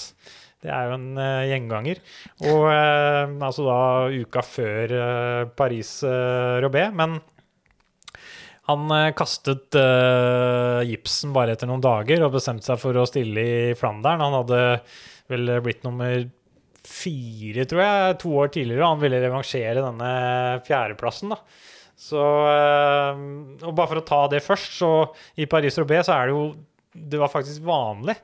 Det 0.60 0.68
er 0.68 0.90
jo 0.90 0.96
en 0.98 1.10
eh, 1.16 1.48
gjenganger. 1.54 2.02
Og 2.44 2.66
eh, 2.68 3.36
altså 3.40 3.64
da 3.64 3.80
uka 4.12 4.44
før 4.44 4.96
uh, 4.96 5.42
Paris-Roubais. 5.56 6.92
men 6.92 7.20
han 8.70 8.90
eh, 8.94 9.12
kastet 9.18 9.74
eh, 9.78 10.80
gipsen 10.90 11.32
bare 11.34 11.56
etter 11.56 11.70
noen 11.70 11.82
dager 11.84 12.22
og 12.24 12.36
bestemte 12.36 12.68
seg 12.68 12.80
for 12.82 12.98
å 12.98 13.06
stille 13.08 13.42
i 13.42 13.72
Flandern. 13.78 14.22
Han 14.22 14.36
hadde 14.42 14.60
vel 15.30 15.56
blitt 15.64 15.82
nummer 15.86 16.28
fire, 16.86 17.66
tror 17.68 17.82
jeg, 17.84 18.14
to 18.22 18.32
år 18.40 18.52
tidligere, 18.54 18.84
og 18.84 18.94
han 18.94 19.02
ville 19.02 19.20
revansjere 19.22 19.84
denne 19.84 20.12
fjerdeplassen. 20.66 21.34
da. 21.34 21.40
Så, 22.00 22.20
eh, 22.48 23.22
og 23.66 23.76
bare 23.76 23.90
for 23.90 24.00
å 24.00 24.06
ta 24.08 24.24
det 24.32 24.40
først, 24.44 24.72
så 24.80 24.90
i 25.36 25.48
Paris-Roubais 25.50 26.08
så 26.08 26.16
er 26.16 26.30
det 26.30 26.36
jo 26.36 26.44
det 26.90 27.20
var 27.20 27.30
faktisk 27.30 27.62
vanlig 27.62 28.16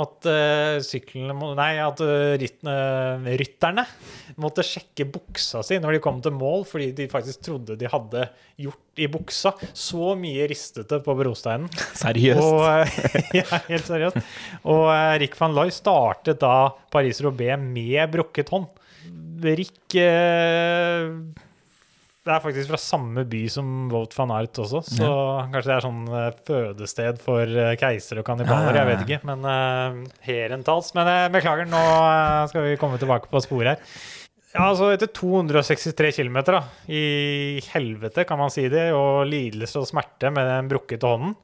at 0.00 0.26
uh, 0.32 0.78
syklene 0.80 1.34
Nei, 1.58 1.74
at 1.82 2.00
uh, 2.00 3.26
rytterne 3.36 3.84
måtte 4.40 4.64
sjekke 4.64 5.04
buksa 5.12 5.60
si 5.66 5.76
når 5.82 5.96
de 5.96 6.00
kom 6.06 6.22
til 6.24 6.32
mål, 6.32 6.64
fordi 6.68 6.88
de 6.96 7.08
faktisk 7.12 7.42
trodde 7.44 7.76
de 7.76 7.90
hadde 7.92 8.24
gjort 8.64 9.04
i 9.04 9.10
buksa 9.12 9.52
så 9.76 10.14
mye 10.16 10.48
ristete 10.48 11.02
på 11.04 11.18
brosteinen. 11.18 11.68
Seriøst? 12.00 12.40
Og, 12.40 12.64
uh, 12.64 13.14
ja, 13.42 13.60
helt 13.68 13.92
seriøst. 13.92 14.20
Og 14.72 14.86
uh, 14.88 15.12
Rick 15.20 15.36
van 15.36 15.56
Looy 15.58 15.74
startet 15.74 16.40
da 16.40 16.72
Paris-Roubais 16.94 17.60
med 17.60 18.08
brukket 18.14 18.54
hånd. 18.56 18.70
Rick 19.44 20.00
uh, 20.00 21.12
det 22.24 22.32
er 22.32 22.40
faktisk 22.40 22.70
fra 22.72 22.80
samme 22.80 23.26
by 23.28 23.42
som 23.52 23.70
Wout 23.92 24.14
van 24.16 24.32
Art 24.32 24.56
også, 24.62 24.80
så 24.86 25.08
kanskje 25.52 25.68
det 25.68 25.74
er 25.74 25.84
sånn 25.84 26.02
uh, 26.08 26.28
fødested 26.48 27.20
for 27.20 27.44
uh, 27.44 27.74
keisere 27.80 28.22
og 28.22 28.28
kannibaler. 28.28 28.78
Jeg 28.80 28.88
vet 28.88 29.02
ikke, 29.04 29.18
men 29.28 29.44
uh, 29.44 29.98
herentals. 30.24 30.92
Men 30.96 31.10
uh, 31.10 31.26
beklager, 31.34 31.68
nå 31.68 31.82
skal 32.48 32.64
vi 32.64 32.78
komme 32.80 33.00
tilbake 33.02 33.28
på 33.28 33.44
sporet 33.44 33.74
her. 33.74 33.98
Ja, 34.54 34.70
altså 34.70 34.88
Etter 34.94 35.10
263 35.10 36.14
km 36.14 36.38
da, 36.46 36.62
i 36.86 37.60
helvete, 37.72 38.24
kan 38.28 38.38
man 38.40 38.52
si 38.54 38.68
det, 38.72 38.86
og 38.96 39.26
lidelse 39.26 39.82
og 39.82 39.88
smerte 39.90 40.30
med 40.32 40.48
den 40.48 40.70
brukkete 40.70 41.10
hånden, 41.10 41.34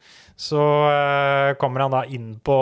så 0.41 0.65
uh, 0.89 1.53
kommer 1.61 1.85
han 1.85 1.97
da 1.99 2.05
inn 2.09 2.33
på 2.41 2.57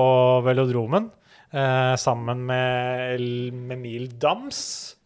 velodromen. 0.48 1.12
Uh, 1.48 1.96
sammen 1.96 2.44
med, 2.44 3.16
med 3.56 3.78
Emil 3.78 4.10
Dams. 4.20 4.58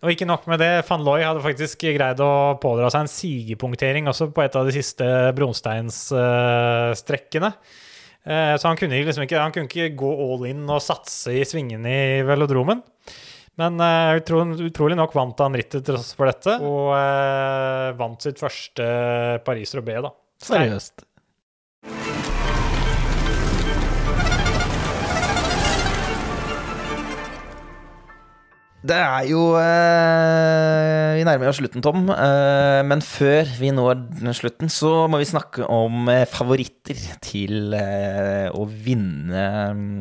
Og 0.03 0.11
ikke 0.11 0.27
nok 0.27 0.43
med 0.51 0.59
det, 0.59 0.83
van 0.89 1.05
Looy 1.07 1.23
hadde 1.23 1.39
faktisk 1.45 1.85
greid 1.87 2.19
å 2.19 2.59
pådra 2.63 2.91
seg 2.91 3.01
en 3.05 3.13
sigepunktering 3.13 4.09
også 4.11 4.27
på 4.35 4.43
et 4.43 4.57
av 4.59 4.67
de 4.67 4.73
siste 4.75 5.07
brosteinstrekkene. 5.39 7.51
Uh, 8.27 8.59
så 8.59 8.67
han 8.67 8.75
kunne, 8.81 9.05
liksom 9.07 9.23
ikke, 9.29 9.39
han 9.39 9.55
kunne 9.55 9.71
ikke 9.71 9.95
gå 10.03 10.11
all 10.27 10.43
in 10.51 10.67
og 10.67 10.83
satse 10.83 11.31
i 11.31 11.47
svingene 11.47 11.91
i 11.93 12.27
velodromen. 12.27 12.83
Men 13.63 13.79
uh, 13.79 14.19
utrolig, 14.19 14.67
utrolig 14.73 14.99
nok 14.99 15.15
vant 15.15 15.39
han 15.47 15.55
rittet 15.55 15.79
til 15.79 15.95
tross 15.95 16.11
for 16.19 16.27
dette, 16.27 16.59
og 16.59 16.91
vant 18.03 18.19
sitt 18.27 18.43
første 18.43 18.83
Paris-Roubais, 19.47 20.03
da. 20.09 20.11
Seriøst. 20.43 21.07
Det 28.83 28.97
er 28.99 29.27
jo 29.31 29.41
eh, 29.63 31.13
Vi 31.15 31.27
nærmer 31.27 31.51
oss 31.53 31.61
slutten, 31.61 31.83
Tom. 31.85 32.09
Eh, 32.11 32.81
men 32.89 33.03
før 33.07 33.47
vi 33.61 33.71
når 33.75 34.01
slutten, 34.35 34.71
så 34.73 35.05
må 35.11 35.21
vi 35.23 35.29
snakke 35.29 35.69
om 35.71 36.09
eh, 36.11 36.25
favoritter 36.31 36.99
til 37.23 37.77
eh, 37.79 38.49
å 38.51 38.67
vinne 38.67 39.45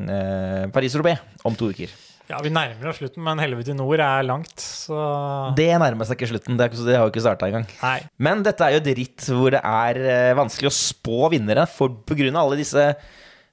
eh, 0.10 0.64
Paris-Roubais 0.74 1.22
om 1.46 1.58
to 1.60 1.70
uker. 1.70 1.94
Ja, 2.32 2.40
vi 2.42 2.50
nærmer 2.54 2.90
oss 2.90 3.02
slutten, 3.02 3.22
men 3.26 3.42
helvete 3.44 3.74
i 3.74 3.78
nord 3.78 4.02
er 4.02 4.24
langt, 4.24 4.56
så 4.64 4.98
Det 5.58 5.68
nærmer 5.82 6.08
seg 6.08 6.18
ikke 6.18 6.32
slutten. 6.32 6.58
Det, 6.58 6.70
ikke, 6.72 6.86
det 6.88 6.96
har 6.98 7.06
jo 7.06 7.12
ikke 7.14 7.26
starta 7.26 7.50
engang. 7.52 7.66
Nei. 7.84 7.98
Men 8.24 8.42
dette 8.48 8.66
er 8.66 8.78
jo 8.78 8.82
et 8.82 8.92
ritt 8.98 9.30
hvor 9.30 9.54
det 9.54 9.62
er 9.62 10.00
eh, 10.02 10.34
vanskelig 10.40 10.72
å 10.72 10.78
spå 10.78 11.30
vinnere 11.36 11.68
for 11.70 12.02
på 12.08 12.18
grunn 12.18 12.34
av 12.40 12.48
alle 12.50 12.62
disse 12.64 12.88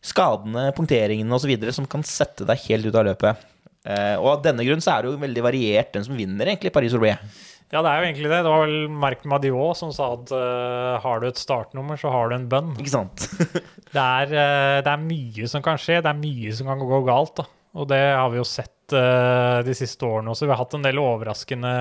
skadene, 0.09 0.69
punkteringene 0.77 1.37
osv. 1.37 1.53
som 1.75 1.89
kan 1.91 2.05
sette 2.07 2.47
deg 2.49 2.65
helt 2.69 2.87
ut 2.89 2.97
av 2.97 3.09
løpet. 3.11 3.49
Eh, 3.87 4.17
og 4.19 4.33
av 4.33 4.41
denne 4.47 4.65
grunn 4.67 4.83
så 4.83 4.97
er 4.97 5.05
det 5.05 5.13
jo 5.13 5.21
veldig 5.23 5.45
variert 5.45 5.93
den 5.95 6.07
som 6.07 6.19
vinner 6.19 6.51
egentlig 6.51 6.73
Paris-Roubais. 6.75 7.45
Ja, 7.69 7.83
det 7.85 7.91
er 7.91 8.01
jo 8.01 8.07
egentlig 8.09 8.31
det. 8.33 8.41
Det 8.47 8.53
var 8.53 8.63
vel 8.65 8.89
Marc 8.89 9.25
Madiot 9.29 9.77
som 9.77 9.91
sa 9.93 10.07
at 10.15 10.31
uh, 10.33 10.95
har 11.05 11.21
du 11.21 11.27
et 11.29 11.41
startnummer, 11.41 11.99
så 12.01 12.09
har 12.09 12.31
du 12.31 12.39
en 12.39 12.47
bønn. 12.49 12.71
Ikke 12.81 12.95
sant? 12.95 13.27
Det 13.93 14.01
er, 14.05 14.33
uh, 14.33 14.79
det 14.85 14.93
er 14.93 15.01
mye 15.05 15.47
som 15.49 15.63
kan 15.65 15.77
skje. 15.81 15.99
Det 16.05 16.09
er 16.09 16.17
mye 16.17 16.53
som 16.57 16.69
kan 16.69 16.81
gå 16.81 16.99
galt. 17.05 17.35
da. 17.41 17.45
Og 17.77 17.89
det 17.89 18.01
har 18.01 18.29
vi 18.33 18.41
jo 18.41 18.47
sett 18.49 18.97
uh, 18.97 19.61
de 19.65 19.77
siste 19.77 20.05
årene 20.09 20.33
også. 20.33 20.49
Vi 20.49 20.53
har 20.55 20.61
hatt 20.63 20.77
en 20.77 20.85
del 20.85 21.01
overraskende 21.01 21.75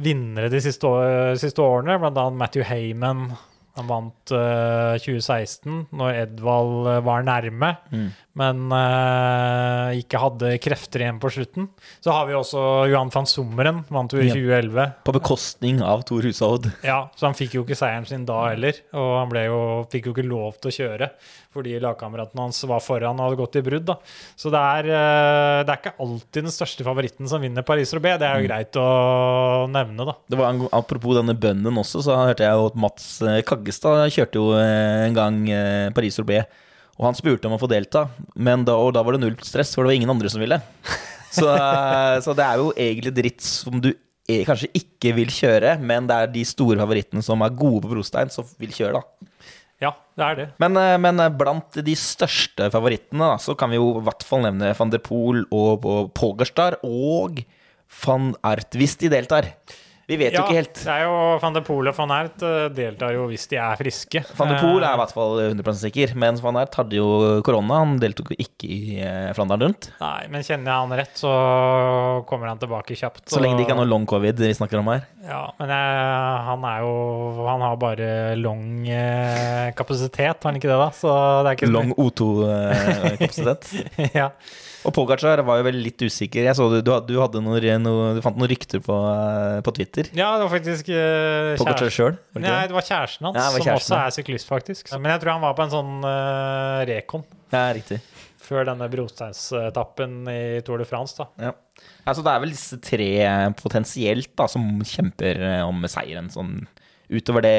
vinnere 0.00 0.48
de 0.52 0.60
siste, 0.60 0.88
år, 0.88 1.36
siste 1.40 1.64
årene, 1.64 1.96
annet 1.96 2.40
Matthew 2.40 2.64
Heyman. 2.68 3.30
Han 3.76 3.88
vant 3.90 4.32
eh, 4.32 4.96
2016, 5.04 5.82
når 5.96 6.22
Edvald 6.22 6.86
var 7.04 7.26
nærme, 7.26 7.74
Mm. 7.92 8.06
Men 8.36 8.66
uh, 8.68 9.96
ikke 9.96 10.20
hadde 10.20 10.50
krefter 10.60 11.02
igjen 11.04 11.20
på 11.22 11.30
slutten. 11.32 11.70
Så 12.04 12.12
har 12.12 12.26
vi 12.28 12.36
også 12.36 12.60
Johan 12.90 13.12
van 13.14 13.28
Sommeren, 13.30 13.80
vant 13.88 14.12
jo 14.12 14.20
i 14.20 14.28
2011. 14.28 14.90
På 15.06 15.14
bekostning 15.16 15.80
av 15.84 16.04
Tor 16.08 16.26
Hushovd. 16.26 16.68
Ja, 16.84 17.06
så 17.16 17.30
han 17.30 17.38
fikk 17.38 17.56
jo 17.56 17.64
ikke 17.64 17.78
seieren 17.78 18.04
sin 18.08 18.28
da 18.28 18.42
heller. 18.50 18.76
Og 18.92 19.10
han 19.22 19.34
jo, 19.46 19.60
fikk 19.92 20.10
jo 20.10 20.14
ikke 20.16 20.26
lov 20.28 20.60
til 20.60 20.72
å 20.72 20.76
kjøre 20.80 21.10
fordi 21.56 21.78
lagkameratene 21.80 22.42
hans 22.44 22.58
var 22.68 22.82
foran 22.84 23.16
og 23.16 23.30
hadde 23.30 23.38
gått 23.40 23.54
i 23.56 23.62
brudd. 23.64 23.86
da. 23.88 23.94
Så 24.36 24.52
det 24.52 24.60
er, 24.60 24.90
uh, 24.92 25.60
det 25.64 25.72
er 25.72 25.80
ikke 25.80 25.94
alltid 26.04 26.44
den 26.44 26.52
største 26.52 26.84
favoritten 26.84 27.30
som 27.30 27.40
vinner 27.40 27.64
Paris-Roubais. 27.64 28.18
Det 28.20 28.28
er 28.28 28.42
jo 28.42 28.50
greit 28.50 28.76
å 28.76 28.86
nevne, 29.72 30.04
da. 30.10 30.18
Det 30.28 30.36
var 30.36 30.60
apropos 30.76 31.16
denne 31.16 31.32
bønnen 31.32 31.80
også, 31.80 32.04
så 32.04 32.20
hørte 32.20 32.44
jeg 32.44 32.60
jo 32.60 32.68
at 32.68 32.76
Mats 32.84 33.08
eh, 33.24 33.40
Kaggestad 33.46 34.04
kjørte 34.12 34.42
jo 34.42 34.52
en 34.60 35.16
gang 35.16 35.40
Paris-Roubais. 35.96 36.65
Og 36.96 37.10
han 37.10 37.18
spurte 37.18 37.48
om 37.48 37.56
å 37.56 37.60
få 37.60 37.68
delta, 37.70 38.06
men 38.34 38.64
da, 38.64 38.76
og 38.80 38.94
da 38.96 39.02
var 39.04 39.16
det 39.16 39.24
null 39.24 39.36
stress, 39.44 39.74
for 39.74 39.84
det 39.84 39.92
var 39.92 39.98
ingen 40.00 40.14
andre 40.14 40.32
som 40.32 40.42
ville. 40.42 40.60
Så, 41.36 41.44
eh, 41.52 42.16
så 42.24 42.32
det 42.38 42.44
er 42.46 42.60
jo 42.62 42.70
egentlig 42.72 43.10
dritt 43.12 43.44
som 43.44 43.80
du 43.82 43.90
eh, 43.92 44.44
kanskje 44.46 44.70
ikke 44.78 45.12
vil 45.18 45.32
kjøre, 45.34 45.74
men 45.84 46.06
det 46.08 46.16
er 46.16 46.30
de 46.32 46.44
store 46.48 46.78
favorittene 46.80 47.24
som 47.26 47.44
er 47.44 47.56
gode 47.58 47.82
på 47.84 47.92
brostein, 47.92 48.32
som 48.32 48.46
vil 48.62 48.72
kjøre, 48.72 49.02
da. 49.02 49.30
Ja, 49.82 49.90
det 50.16 50.24
er 50.24 50.38
det. 50.38 50.46
Men, 50.62 50.76
eh, 50.80 50.94
men 51.02 51.20
eh, 51.20 51.32
blant 51.36 51.76
de 51.84 51.96
største 52.00 52.70
favorittene, 52.72 53.34
da, 53.34 53.40
så 53.42 53.56
kan 53.58 53.72
vi 53.72 53.80
jo 53.80 53.98
i 53.98 54.04
hvert 54.06 54.24
fall 54.24 54.46
nevne 54.46 54.72
van 54.78 54.92
der 54.94 55.02
Poel 55.04 55.44
og, 55.52 55.84
og 55.84 56.16
og 56.16 57.42
van 58.06 58.32
Art, 58.44 58.72
hvis 58.76 58.96
de 59.02 59.12
deltar. 59.12 59.52
Vi 60.06 60.14
vet 60.20 60.36
jo 60.36 60.42
ikke 60.44 60.54
helt. 60.54 60.78
Det 60.84 60.92
er 60.92 61.00
jo 61.02 61.14
Van 61.42 61.54
de 61.56 61.60
Poel 61.66 61.88
og 61.90 61.96
van 61.96 62.12
Ert 62.14 62.42
eh, 62.46 62.68
deltar 62.70 63.10
jo 63.16 63.24
hvis 63.26 63.48
de 63.50 63.56
er 63.58 63.78
friske. 63.80 64.20
Van 64.38 64.52
de 64.52 64.58
Poel 64.60 64.84
er 64.84 64.86
i 64.86 64.92
Eh, 64.92 64.98
hvert 65.00 65.14
fall 65.16 65.40
100 65.48 65.74
sikker, 65.80 66.12
mens 66.22 66.42
van 66.44 66.58
Ert 66.60 66.78
hadde 66.78 66.94
jo 67.00 67.08
korona. 67.46 67.80
Han 67.82 67.96
deltok 67.98 68.30
jo 68.30 68.38
ikke 68.44 68.68
i 68.70 69.00
eh, 69.02 69.32
Flandern 69.34 69.64
rundt. 69.66 69.88
Nei, 69.98 70.28
men 70.30 70.46
kjenner 70.46 70.70
jeg 70.70 70.84
han 70.84 70.94
rett, 71.00 71.18
så 71.18 71.32
kommer 72.30 72.52
han 72.52 72.62
tilbake 72.62 72.94
kjapt. 72.98 73.24
Så 73.34 73.42
lenge 73.42 73.58
det 73.58 73.66
ikke 73.66 73.74
er 73.74 73.80
noe 73.82 73.90
long 73.90 74.06
covid 74.06 74.38
vi 74.46 74.52
snakker 74.54 74.78
om 74.78 74.92
her. 74.94 75.02
Ja, 75.26 75.42
men 75.58 75.72
jeg, 75.74 75.98
han 76.46 76.68
er 76.70 76.84
jo 76.84 76.92
Han 77.48 77.64
har 77.66 77.76
bare 77.82 78.10
long 78.38 78.86
kapasitet, 79.76 80.38
har 80.38 80.52
han 80.52 80.60
ikke 80.60 80.70
det, 80.70 80.78
da? 80.78 80.88
Så 80.94 81.10
det 81.42 81.50
er 81.50 81.58
ikke 81.58 81.72
Long 81.72 81.90
O2-kapasitet. 81.98 83.72
ja. 84.20 84.30
Og 84.86 84.94
Pogacar 84.94 85.40
var 85.42 85.58
jo 85.58 85.64
vel 85.66 85.78
litt 85.82 85.98
usikker. 86.06 86.44
Jeg 86.46 86.54
så 86.54 86.68
du, 86.70 86.76
du, 86.84 86.90
hadde- 86.94 87.10
du, 87.10 87.16
noe, 87.82 88.10
du 88.14 88.20
fant 88.22 88.36
noen 88.38 88.50
rykter 88.52 88.78
på, 88.84 88.94
eh, 89.10 89.58
på 89.66 89.72
Twitter. 89.74 90.10
ja, 90.14 90.28
det 90.38 90.46
var 90.46 90.52
faktisk 90.52 90.90
uh, 90.94 91.54
Pogacar 91.58 91.90
sjøl? 91.90 92.18
Nei, 92.38 92.60
det 92.70 92.76
var 92.76 92.86
kjæresten 92.86 93.26
hans, 93.26 93.38
Ja, 93.40 93.48
var 93.50 93.64
kjæresten. 93.64 93.88
som 93.88 93.96
også 93.98 93.98
er 94.04 94.14
syklist, 94.20 94.46
faktisk. 94.50 94.92
Men 95.00 95.10
jeg 95.16 95.24
tror 95.24 95.34
han 95.34 95.42
var 95.46 95.56
på 95.58 95.66
en 95.66 95.74
sånn 95.74 95.92
uh, 96.06 96.84
rekon 96.86 97.26
Ja, 97.50 97.64
riktig. 97.74 97.98
før 98.46 98.68
denne 98.70 98.86
brosteinsetappen 98.92 100.20
i 100.30 100.40
Tour 100.66 100.78
de 100.78 100.86
France, 100.88 101.16
da. 101.18 101.26
Ja. 101.48 101.52
Altså, 102.06 102.22
det 102.22 102.32
er 102.32 102.42
vel 102.44 102.54
disse 102.54 102.78
tre 102.80 103.10
potensielt 103.58 104.30
da, 104.38 104.46
som 104.50 104.62
kjemper 104.86 105.42
om 105.66 105.82
seieren. 105.90 106.30
Sånn. 106.30 106.60
Utover 107.06 107.44
det 107.44 107.58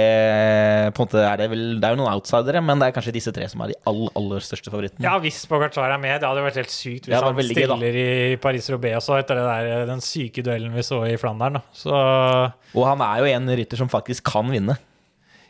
på 0.91 0.99
en 0.99 1.07
måte 1.07 1.21
er 1.23 1.37
det 1.39 1.45
vel 1.53 1.61
Det 1.79 1.87
er 1.87 1.93
jo 1.95 1.99
noen 2.01 2.11
outsidere, 2.11 2.59
men 2.59 2.81
det 2.81 2.89
er 2.89 2.95
kanskje 2.97 3.13
disse 3.15 3.31
tre 3.31 3.45
som 3.47 3.61
er 3.63 3.71
de 3.71 3.77
aller, 3.87 4.11
aller 4.19 4.43
største 4.43 4.73
favorittene. 4.73 5.05
Ja, 5.07 5.13
hvis 5.23 5.39
Pogacar 5.47 5.93
er 5.93 6.01
med, 6.03 6.17
det 6.19 6.27
hadde 6.27 6.43
vært 6.43 6.59
helt 6.59 6.73
sykt 6.73 7.07
hvis 7.07 7.15
han 7.15 7.39
stiller 7.39 7.79
gøy, 7.79 8.01
i 8.33 8.41
Paris-Roubais 8.43 8.99
også, 8.99 9.21
etter 9.21 9.39
det 9.39 9.45
der, 9.47 9.85
den 9.87 10.03
syke 10.03 10.43
duellen 10.43 10.75
vi 10.75 10.83
så 10.83 10.99
i 11.07 11.15
Flandern. 11.21 11.61
Så 11.71 11.95
Og 11.95 12.83
han 12.89 13.03
er 13.07 13.23
jo 13.23 13.31
en 13.37 13.55
rytter 13.61 13.79
som 13.79 13.91
faktisk 13.91 14.27
kan 14.33 14.51
vinne. 14.51 14.75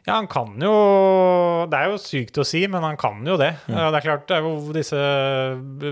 Ja, 0.08 0.22
han 0.22 0.30
kan 0.32 0.54
jo 0.64 0.72
Det 1.68 1.76
er 1.82 1.90
jo 1.92 1.98
sykt 2.00 2.38
å 2.40 2.46
si, 2.48 2.62
men 2.72 2.86
han 2.86 2.96
kan 3.02 3.26
jo 3.28 3.36
det. 3.42 3.50
Ja, 3.68 3.90
det 3.92 4.00
er 4.00 4.06
klart, 4.06 4.28
det 4.30 4.38
er 4.38 4.46
jo 4.46 4.54
disse 4.78 5.02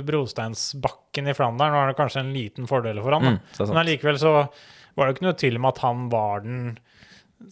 brosteinsbakken 0.08 1.28
i 1.28 1.36
Flandern 1.36 1.74
var 1.76 1.90
det 1.90 1.98
kanskje 1.98 2.22
en 2.24 2.34
liten 2.36 2.70
fordel 2.70 3.02
for 3.04 3.18
han. 3.18 3.36
Mm, 3.36 3.40
men 3.66 3.82
allikevel 3.82 4.20
så 4.22 4.36
var 4.96 5.08
det 5.08 5.10
jo 5.10 5.18
ikke 5.18 5.28
noe 5.28 5.40
til 5.42 5.60
om 5.60 5.68
at 5.68 5.82
han 5.84 6.06
var 6.14 6.46
den 6.46 6.60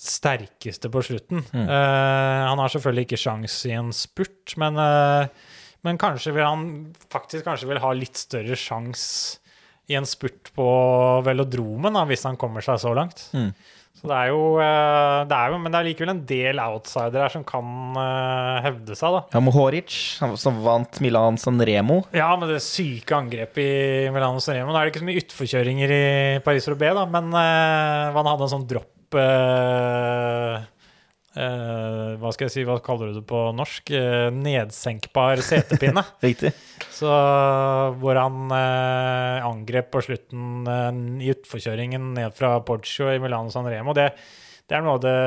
sterkeste 0.02 0.92
på 0.94 1.04
slutten. 1.06 1.44
Mm. 1.52 1.68
Uh, 1.68 2.42
han 2.50 2.62
har 2.62 2.74
selvfølgelig 2.74 3.08
ikke 3.08 3.22
sjans 3.26 3.60
i 3.70 3.76
en 3.78 3.94
spurt, 3.96 4.56
men, 4.62 4.80
uh, 4.80 5.28
men 5.86 6.02
kanskje 6.02 6.36
vil 6.36 6.48
han 6.48 6.66
faktisk 7.14 7.48
kanskje 7.48 7.70
vil 7.72 7.84
ha 7.84 7.94
litt 7.98 8.20
større 8.22 8.58
sjans 8.60 9.06
i 9.92 9.98
en 10.00 10.08
spurt 10.08 10.54
på 10.56 10.66
velodromen, 11.26 11.94
da, 11.94 12.06
hvis 12.08 12.24
han 12.28 12.40
kommer 12.40 12.64
seg 12.64 12.80
så 12.82 12.94
langt. 12.96 13.26
Mm. 13.36 13.52
Så 14.04 14.10
det 14.10 14.16
er, 14.18 14.30
jo, 14.34 14.40
eh, 14.60 15.18
det 15.30 15.36
er 15.38 15.52
jo 15.54 15.58
Men 15.62 15.72
det 15.72 15.78
er 15.80 15.86
likevel 15.88 16.12
en 16.12 16.24
del 16.28 16.60
outsidere 16.60 17.24
her 17.24 17.32
som 17.32 17.46
kan 17.48 18.00
hevde 18.66 18.98
seg, 19.00 19.16
da. 19.16 19.22
Ja, 19.32 19.40
Mohoric, 19.40 19.96
som 20.42 20.58
vant 20.66 21.00
Milan 21.04 21.40
San 21.40 21.62
Remo. 21.62 22.02
Ja, 22.12 22.34
med 22.40 22.52
det 22.52 22.60
syke 22.66 23.16
angrepet 23.16 23.64
i 23.64 24.12
Milano 24.12 24.44
Sanremo. 24.44 24.74
Nå 24.74 24.80
er 24.80 24.90
det 24.90 24.92
ikke 24.92 25.06
så 25.06 25.08
mye 25.08 25.24
utforkjøringer 25.24 25.96
i 25.96 26.04
Paris-Roubais, 26.44 26.98
da, 27.00 27.06
men 27.16 27.32
uh, 27.32 28.12
han 28.18 28.32
hadde 28.34 28.48
en 28.50 28.54
sånn 28.58 28.68
dropp 29.14 30.66
eh, 31.38 31.44
eh, 31.44 32.14
Hva 32.20 32.34
skal 32.34 32.48
jeg 32.48 32.56
si, 32.56 32.66
hva 32.68 32.80
kaller 32.84 33.12
du 33.12 33.20
det 33.20 33.26
på 33.30 33.46
norsk? 33.56 33.94
Eh, 33.94 34.30
nedsenkbar 34.34 35.44
setepinne. 35.46 36.04
Riktig. 36.28 36.54
Så 36.94 37.10
hvor 38.02 38.20
han 38.20 38.54
eh, 38.54 39.44
angrep 39.46 39.92
på 39.94 40.04
slutten 40.06 40.64
eh, 40.68 40.94
i 41.26 41.34
utforkjøringen 41.34 42.14
ned 42.18 42.38
fra 42.38 42.58
Poggio 42.66 43.12
i 43.14 43.22
Milano 43.22 43.54
San 43.54 43.68
Remo. 43.70 43.96
Det, 43.98 44.10
det, 44.68 44.78
er 44.78 44.86
noe 44.86 44.98
av 44.98 45.04
det, 45.04 45.18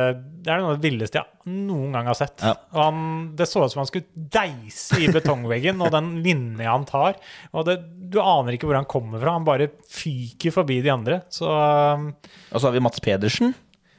det 0.45 0.53
er 0.53 0.63
noe 0.63 0.75
av 0.75 0.79
det 0.79 0.89
villeste 0.91 1.21
jeg 1.21 1.33
noen 1.47 1.93
gang 1.95 2.09
har 2.11 2.17
sett. 2.19 2.43
Ja. 2.43 2.57
Han, 2.75 3.03
det 3.39 3.47
så 3.47 3.63
ut 3.63 3.71
som 3.71 3.85
han 3.85 3.91
skulle 3.91 4.09
deise 4.35 4.99
i 4.99 5.11
betongveggen, 5.15 5.79
og 5.85 5.93
den 5.95 6.17
linja 6.25 6.73
han 6.73 6.87
tar 6.89 7.21
og 7.53 7.69
det, 7.69 7.77
Du 8.11 8.19
aner 8.23 8.57
ikke 8.57 8.67
hvor 8.67 8.79
han 8.79 8.89
kommer 8.91 9.23
fra. 9.23 9.37
Han 9.37 9.47
bare 9.47 9.69
fyker 9.91 10.55
forbi 10.55 10.81
de 10.83 10.91
andre. 10.91 11.21
Så 11.31 11.47
Og 11.47 12.59
så 12.59 12.67
har 12.67 12.75
vi 12.75 12.83
Mats 12.83 13.03
Pedersen. 13.03 13.55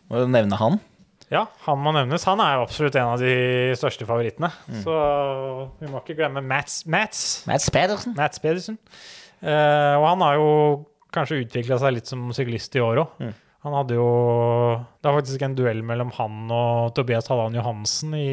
Må 0.07 0.21
jo 0.23 0.29
nevne 0.31 0.59
han. 0.59 0.77
ja, 1.33 1.43
han 1.65 1.79
må 1.83 1.91
nevnes. 1.95 2.23
Han 2.29 2.39
er 2.43 2.55
jo 2.55 2.65
absolutt 2.65 2.95
en 2.95 3.13
av 3.15 3.21
de 3.21 3.33
største 3.79 4.07
favorittene. 4.07 4.49
Så 4.83 4.93
vi 5.81 5.89
må 5.91 5.99
ikke 6.01 6.15
glemme 6.21 6.43
Mats, 6.45 6.85
Mats. 6.87 7.23
Mats 7.49 7.67
Pedersen. 7.73 8.15
Mats 8.17 8.39
Pedersen. 8.43 8.79
Uh, 9.43 9.99
og 9.99 10.05
han 10.07 10.23
har 10.23 10.37
jo 10.39 10.47
kanskje 11.13 11.41
utvikla 11.43 11.77
seg 11.81 11.97
litt 11.97 12.09
som 12.09 12.23
syklist 12.35 12.73
i 12.77 12.83
år 12.83 13.03
òg. 13.03 13.19
Mm. 13.21 13.35
Han 13.65 13.75
hadde 13.75 13.97
jo 13.97 14.07
Det 15.01 15.09
var 15.09 15.17
faktisk 15.17 15.43
en 15.43 15.57
duell 15.57 15.81
mellom 15.83 16.13
han 16.15 16.53
og 16.53 16.93
Tobias 16.95 17.27
Halland 17.27 17.57
Johansen 17.57 18.13
i 18.15 18.29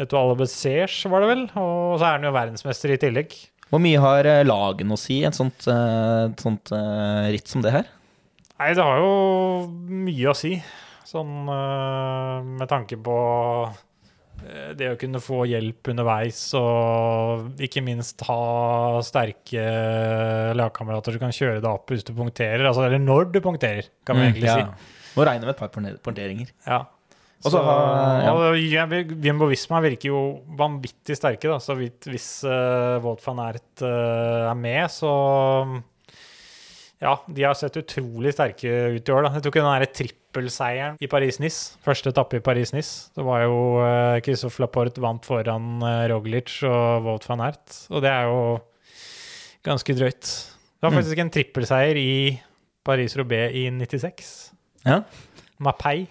Etoile 0.00 0.34
Bessers, 0.40 0.96
var 1.12 1.22
det 1.22 1.30
vel. 1.30 1.46
Og 1.60 2.00
så 2.00 2.08
er 2.08 2.16
han 2.16 2.26
jo 2.26 2.34
verdensmester 2.34 2.94
i 2.94 2.98
tillegg. 3.00 3.36
Hvor 3.70 3.82
mye 3.84 4.00
har 4.02 4.26
eh, 4.26 4.42
lagene 4.46 4.96
å 4.96 4.98
si 4.98 5.20
i 5.20 5.26
et 5.28 5.36
sånt, 5.36 5.68
eh, 5.70 6.30
et 6.30 6.42
sånt 6.42 6.72
ritt 7.30 7.50
som 7.52 7.62
det 7.62 7.74
her? 7.76 7.90
Nei, 8.60 8.74
det 8.76 8.84
har 8.84 8.98
jo 9.00 9.12
mye 9.88 10.26
å 10.28 10.36
si. 10.36 10.58
Sånn 11.08 11.48
eh, 11.48 12.50
med 12.60 12.68
tanke 12.68 12.98
på 13.00 13.16
eh, 14.44 14.74
det 14.76 14.90
å 14.92 14.98
kunne 15.00 15.22
få 15.24 15.46
hjelp 15.48 15.90
underveis, 15.94 16.42
og 16.58 17.56
ikke 17.64 17.80
minst 17.86 18.20
ha 18.28 19.00
sterke 19.06 19.64
lagkamerater 20.60 21.16
som 21.16 21.24
kan 21.24 21.34
kjøre 21.34 21.62
deg 21.64 21.70
opp 21.72 21.88
hvis 21.94 22.04
du 22.04 22.12
punkterer. 22.12 22.66
Altså, 22.68 22.84
eller 22.84 23.00
når 23.00 23.32
du 23.32 23.40
punkterer, 23.40 23.88
kan 24.04 24.20
man 24.20 24.28
egentlig 24.28 24.50
ja. 24.52 24.60
si. 24.60 24.96
Må 25.16 25.24
regne 25.26 25.48
med 25.48 25.56
et 25.56 25.62
par 25.64 25.72
punkteringer. 26.04 26.52
Ja. 26.68 26.84
Og 27.40 27.54
så 27.54 27.62
har- 27.64 28.20
ja. 28.20 28.32
og 28.36 29.24
Jumbo 29.24 29.48
Visma 29.48 29.80
virker 29.80 30.12
jo 30.12 30.20
vanvittig 30.58 31.16
sterke, 31.16 31.48
da. 31.48 31.56
Så 31.64 31.72
vidt 31.78 32.04
hvis 32.12 32.28
uh, 32.44 33.00
Wout 33.00 33.24
van 33.24 33.40
Ert 33.46 33.80
uh, 33.80 34.50
er 34.50 34.58
med, 34.60 34.84
så 34.92 35.14
Ja, 37.00 37.14
de 37.32 37.44
har 37.46 37.54
sett 37.56 37.78
utrolig 37.80 38.34
sterke 38.36 38.68
ut 38.98 39.08
i 39.08 39.12
år, 39.14 39.24
da. 39.24 39.30
Jeg 39.38 39.44
tok 39.46 39.56
den 39.56 39.86
trippelseieren 39.96 40.98
i 41.00 41.08
Paris-Nice. 41.08 41.78
Første 41.84 42.12
etappe 42.12 42.36
i 42.36 42.42
Paris-Nice. 42.44 43.08
Det 43.16 43.24
var 43.24 43.46
jo 43.46 43.54
uh, 43.80 44.18
Christophe 44.20 44.60
Laporte 44.60 45.00
vant 45.00 45.24
foran 45.24 45.80
uh, 45.80 46.04
Roglic 46.12 46.58
og 46.68 47.06
Wout 47.06 47.24
van 47.30 47.40
Ert, 47.48 47.78
og 47.88 48.04
det 48.04 48.12
er 48.12 48.28
jo 48.28 48.42
ganske 49.66 49.96
drøyt. 49.96 50.28
Det 50.28 50.84
var 50.86 50.92
Mm. 50.92 50.98
faktisk 51.00 51.18
en 51.24 51.30
trippelseier 51.32 51.96
i 52.00 52.12
Paris-Roubais 52.84 53.52
i 53.56 53.64
96. 53.70 54.30
Ja. 54.84 55.00
Mapei. 55.60 56.06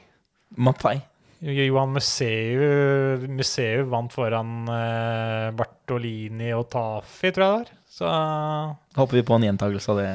Mapei. 0.58 0.99
Johan 1.41 1.93
Museu, 1.95 3.23
Museu 3.32 3.86
vant 3.89 4.12
foran 4.12 4.67
uh, 4.67 5.49
Bartolini 5.56 6.49
og 6.54 6.65
Tafi, 6.73 7.32
tror 7.32 7.45
jeg 7.45 7.49
det 7.49 7.56
var. 7.56 7.75
Så 7.89 8.10
Håper 8.99 9.17
vi 9.21 9.23
på 9.25 9.38
en 9.38 9.45
gjentakelse 9.47 9.93
av 9.93 10.02
det. 10.02 10.10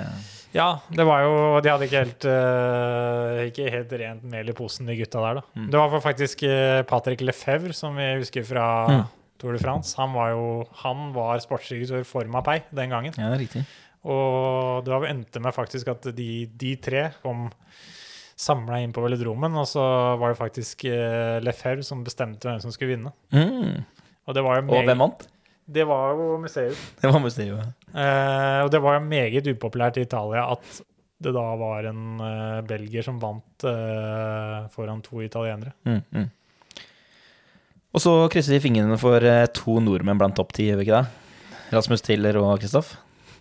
Ja, 0.54 0.68
det 0.94 1.04
var 1.06 1.24
jo 1.24 1.34
De 1.64 1.70
hadde 1.72 1.86
ikke 1.88 2.00
helt 2.04 2.26
uh, 2.30 3.40
Ikke 3.48 3.70
helt 3.74 3.94
rent 3.98 4.26
mel 4.30 4.52
i 4.52 4.54
posen, 4.56 4.86
de 4.86 4.94
gutta 5.00 5.22
der, 5.24 5.40
da. 5.40 5.44
Mm. 5.58 5.68
Det 5.72 5.80
var 5.82 6.04
faktisk 6.04 6.44
uh, 6.46 6.80
Patrick 6.86 7.24
Lefebvre, 7.26 7.74
som 7.76 7.98
vi 7.98 8.12
husker 8.22 8.46
fra 8.46 8.68
Mm. 8.84 9.04
Tour 9.40 9.56
de 9.56 9.58
France. 9.58 9.96
Han 9.98 10.12
var 10.14 10.30
jo 10.30 10.44
Han 10.84 11.08
var 11.12 11.42
sportsdirektør 11.42 12.04
for 12.06 12.28
Mapei 12.30 12.60
den 12.70 12.94
gangen. 12.94 13.12
Ja, 13.18 13.32
det 13.32 13.40
er 13.40 13.42
riktig. 13.42 13.64
Og 14.04 14.84
det 14.86 15.00
endte 15.10 15.40
med 15.42 15.56
faktisk 15.56 15.88
at 15.90 16.06
de, 16.14 16.46
de 16.46 16.74
tre 16.76 17.08
kom 17.22 17.48
samla 18.36 18.80
inn 18.82 18.92
på 18.94 19.02
velodromen, 19.04 19.54
og 19.58 19.66
så 19.70 19.82
var 20.20 20.32
det 20.32 20.38
faktisk 20.40 20.86
uh, 20.90 21.40
Lefebvre 21.44 21.86
som 21.86 22.02
bestemte 22.06 22.48
hvem 22.48 22.62
som 22.62 22.74
skulle 22.74 22.94
vinne. 22.96 23.14
Mm. 23.34 23.82
Og 24.24 24.36
det 24.36 24.42
var 24.44 24.60
jo 24.60 24.68
Og 24.70 24.86
hvem 24.88 25.02
vant? 25.06 25.26
Det 25.64 25.84
var 25.88 26.12
jo 26.14 26.38
museet. 26.42 26.80
Det 27.00 27.10
var 27.10 27.22
museet. 27.22 27.72
Eh, 27.94 28.60
og 28.64 28.70
det 28.72 28.80
var 28.82 29.00
meget 29.00 29.46
upopulært 29.48 29.96
i 30.00 30.04
Italia 30.04 30.44
at 30.52 30.82
det 31.24 31.32
da 31.32 31.44
var 31.56 31.86
en 31.88 32.20
eh, 32.20 32.60
belgier 32.68 33.04
som 33.06 33.20
vant 33.22 33.64
eh, 33.68 34.64
foran 34.74 35.00
to 35.04 35.22
italienere. 35.24 35.72
Mm, 35.86 36.02
mm. 36.10 36.26
Og 37.94 38.02
så 38.02 38.14
krysser 38.32 38.56
vi 38.56 38.64
fingrene 38.66 38.98
for 39.00 39.22
eh, 39.24 39.46
to 39.54 39.78
nordmenn 39.80 40.20
blant 40.20 40.36
topp 40.36 40.52
ti, 40.56 40.68
gjør 40.68 40.80
vi 40.80 40.88
ikke 40.88 41.00
det? 41.00 41.70
Rasmus 41.74 42.04
Tiller 42.04 42.36
og 42.42 42.58
Kristoff. 42.60 42.96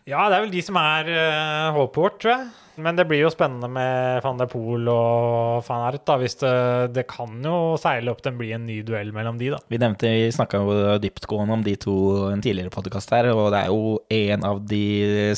Ja, 0.09 0.25
det 0.27 0.35
er 0.35 0.43
vel 0.43 0.51
de 0.51 0.61
som 0.65 0.77
er 0.81 1.07
uh, 1.07 1.77
håpet 1.77 2.01
vårt, 2.01 2.19
tror 2.19 2.33
jeg. 2.33 2.51
Men 2.83 2.97
det 2.97 3.05
blir 3.05 3.21
jo 3.21 3.29
spennende 3.29 3.67
med 3.69 4.23
van 4.25 4.39
der 4.39 4.49
Poel 4.49 4.87
og 4.89 5.61
van 5.67 5.83
Ert, 5.91 6.01
da, 6.09 6.15
hvis 6.17 6.39
det, 6.41 6.53
det 6.95 7.03
kan 7.09 7.35
jo 7.45 7.75
seile 7.77 8.09
opp 8.09 8.23
til 8.25 8.33
å 8.33 8.39
bli 8.39 8.49
en 8.55 8.65
ny 8.65 8.79
duell 8.85 9.11
mellom 9.13 9.37
de, 9.37 9.51
da. 9.53 9.59
Vi 9.69 9.77
nevnte, 9.77 10.09
vi 10.09 10.31
snakka 10.33 10.63
jo 10.63 10.95
dyptgående 11.03 11.59
om 11.59 11.65
de 11.65 11.75
to 11.77 11.97
en 12.31 12.41
tidligere 12.41 12.73
podkast 12.73 13.13
her, 13.13 13.29
og 13.35 13.51
det 13.53 13.61
er 13.61 13.69
jo 13.69 13.93
en 14.17 14.47
av 14.49 14.63
de 14.65 14.87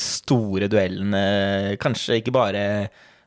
store 0.00 0.70
duellene, 0.72 1.76
kanskje 1.82 2.22
ikke 2.22 2.34
bare 2.34 2.64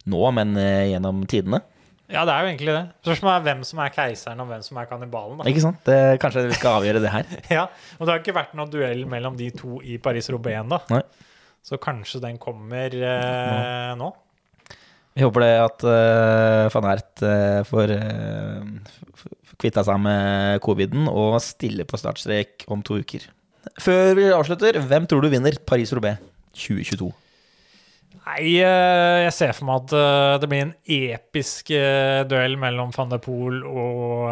nå, 0.09 0.23
men 0.33 0.57
eh, 0.57 0.89
gjennom 0.95 1.21
tidene. 1.29 1.61
Ja, 2.09 2.23
det 2.25 2.33
er 2.33 2.41
jo 2.41 2.49
egentlig 2.49 2.73
det. 2.73 2.83
Spørsmålet 3.05 3.35
er 3.37 3.45
hvem 3.45 3.59
som 3.69 3.79
er 3.83 3.93
keiseren, 3.93 4.39
og 4.41 4.49
hvem 4.49 4.65
som 4.65 4.81
er 4.81 4.89
kannibalen, 4.89 5.37
da. 5.37 5.49
Ikke 5.51 5.61
sant? 5.61 5.83
Det, 5.85 6.17
kanskje 6.23 6.47
vi 6.49 6.57
skal 6.57 6.79
avgjøre 6.79 7.05
det 7.05 7.13
her. 7.13 7.33
Ja, 7.59 7.69
og 7.99 8.07
det 8.07 8.15
har 8.15 8.23
ikke 8.23 8.39
vært 8.39 8.57
noen 8.57 8.73
duell 8.73 9.05
mellom 9.09 9.37
de 9.37 9.53
to 9.53 9.77
i 9.85 10.01
Paris-Roubaix 10.01 10.63
ennå. 10.63 10.81
Så 11.65 11.79
kanskje 11.81 12.21
den 12.23 12.39
kommer 12.41 12.93
eh, 12.95 13.91
nå. 13.99 14.09
Vi 15.17 15.25
håper 15.25 15.43
det 15.43 15.53
at 15.59 15.83
uh, 15.83 16.69
van 16.71 16.85
Ert 16.93 17.23
uh, 17.25 17.59
får 17.67 17.91
uh, 17.91 19.25
kvitta 19.59 19.83
seg 19.83 19.97
med 19.99 20.61
coviden 20.63 21.09
og 21.11 21.39
stiller 21.43 21.87
på 21.89 21.99
startstrek 21.99 22.63
om 22.71 22.83
to 22.85 23.01
uker. 23.01 23.25
Før 23.83 24.13
vi 24.15 24.29
avslutter, 24.31 24.79
hvem 24.79 25.09
tror 25.09 25.25
du 25.25 25.31
vinner 25.33 25.57
Paris-Roubais 25.67 26.21
2022? 26.55 27.09
Nei, 28.09 28.57
eh, 28.57 29.23
jeg 29.23 29.33
ser 29.35 29.51
for 29.53 29.67
meg 29.69 29.83
at 29.83 29.93
eh, 29.95 30.35
det 30.41 30.47
blir 30.49 30.63
en 30.65 30.73
episk 30.95 31.69
eh, 31.77 32.21
duell 32.29 32.55
mellom 32.61 32.89
van 32.95 33.11
der 33.11 33.21
Poel 33.21 33.61
og 33.63 34.25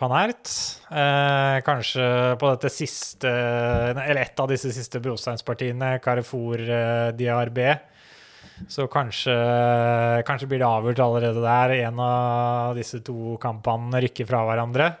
van 0.00 0.14
Ert. 0.18 0.50
Eh, 0.90 1.58
kanskje 1.66 2.06
på 2.40 2.50
dette 2.52 2.70
siste 2.74 3.30
Eller 3.30 4.22
et 4.22 4.42
av 4.42 4.50
disse 4.50 4.72
siste 4.74 5.00
brosteinspartiene, 5.02 5.96
Carrefour 6.02 6.62
DRB. 7.16 7.62
Så 8.72 8.86
kanskje, 8.88 9.34
kanskje 10.26 10.48
blir 10.48 10.62
det 10.62 10.68
avgjort 10.68 11.02
allerede 11.04 11.42
der. 11.44 11.74
En 11.86 11.98
av 12.00 12.78
disse 12.78 13.02
to 13.04 13.36
kampene 13.42 14.00
rykker 14.06 14.28
fra 14.28 14.46
hverandre. 14.48 14.94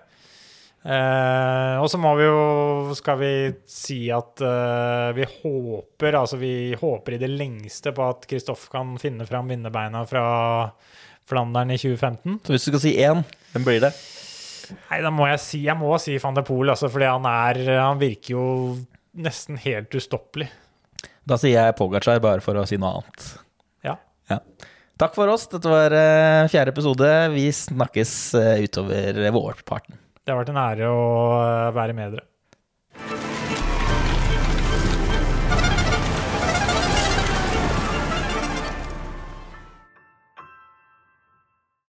Eh, 0.86 1.76
og 1.82 1.88
så 1.90 1.98
må 1.98 2.12
vi 2.14 2.28
jo 2.28 2.92
Skal 2.94 3.16
vi 3.18 3.30
si 3.66 4.04
at 4.14 4.38
eh, 4.38 5.08
vi 5.16 5.24
håper 5.26 6.14
Altså 6.14 6.38
vi 6.38 6.76
håper 6.78 7.16
i 7.16 7.18
det 7.18 7.30
lengste 7.32 7.90
på 7.96 8.04
at 8.06 8.28
Kristoff 8.30 8.68
kan 8.70 8.92
finne 9.02 9.26
fram 9.26 9.50
vinnerbeina 9.50 10.04
fra 10.06 10.26
Flandern 11.26 11.72
i 11.74 11.78
2015. 11.80 12.36
Så 12.46 12.54
hvis 12.54 12.68
du 12.68 12.70
skal 12.70 12.82
si 12.84 12.92
én, 13.02 13.24
hvem 13.50 13.66
blir 13.66 13.82
det? 13.82 13.90
Nei, 14.86 15.00
da 15.02 15.10
må 15.10 15.26
jeg 15.26 15.42
si 15.42 15.64
Jeg 15.64 15.74
må 15.80 15.90
si 15.98 16.14
van 16.22 16.38
de 16.38 16.46
Poel, 16.46 16.70
altså, 16.70 16.92
fordi 16.92 17.10
han 17.10 17.26
er 17.32 17.60
Han 17.80 17.98
virker 17.98 18.36
jo 18.36 18.46
nesten 19.16 19.58
helt 19.64 19.90
ustoppelig. 19.96 20.52
Da 21.26 21.34
sier 21.40 21.56
jeg 21.56 21.76
Pogacar 21.80 22.22
bare 22.22 22.44
for 22.44 22.60
å 22.60 22.66
si 22.68 22.78
noe 22.78 23.00
annet. 23.00 23.28
Ja. 23.82 23.96
Ja. 24.30 24.38
Takk 25.00 25.16
for 25.18 25.32
oss. 25.32 25.48
Dette 25.50 25.72
var 25.72 25.94
eh, 25.96 26.46
fjerde 26.52 26.76
episode. 26.76 27.08
Vi 27.34 27.48
snakkes 27.50 28.12
eh, 28.38 28.66
utover 28.68 29.24
vårparten. 29.34 29.96
Det 30.26 30.34
har 30.34 30.40
vært 30.40 30.48
en 30.50 30.56
ære 30.58 30.86
å 30.90 31.02
eh, 31.38 31.74
være 31.76 31.94
med 31.94 32.16
dere. 32.16 32.26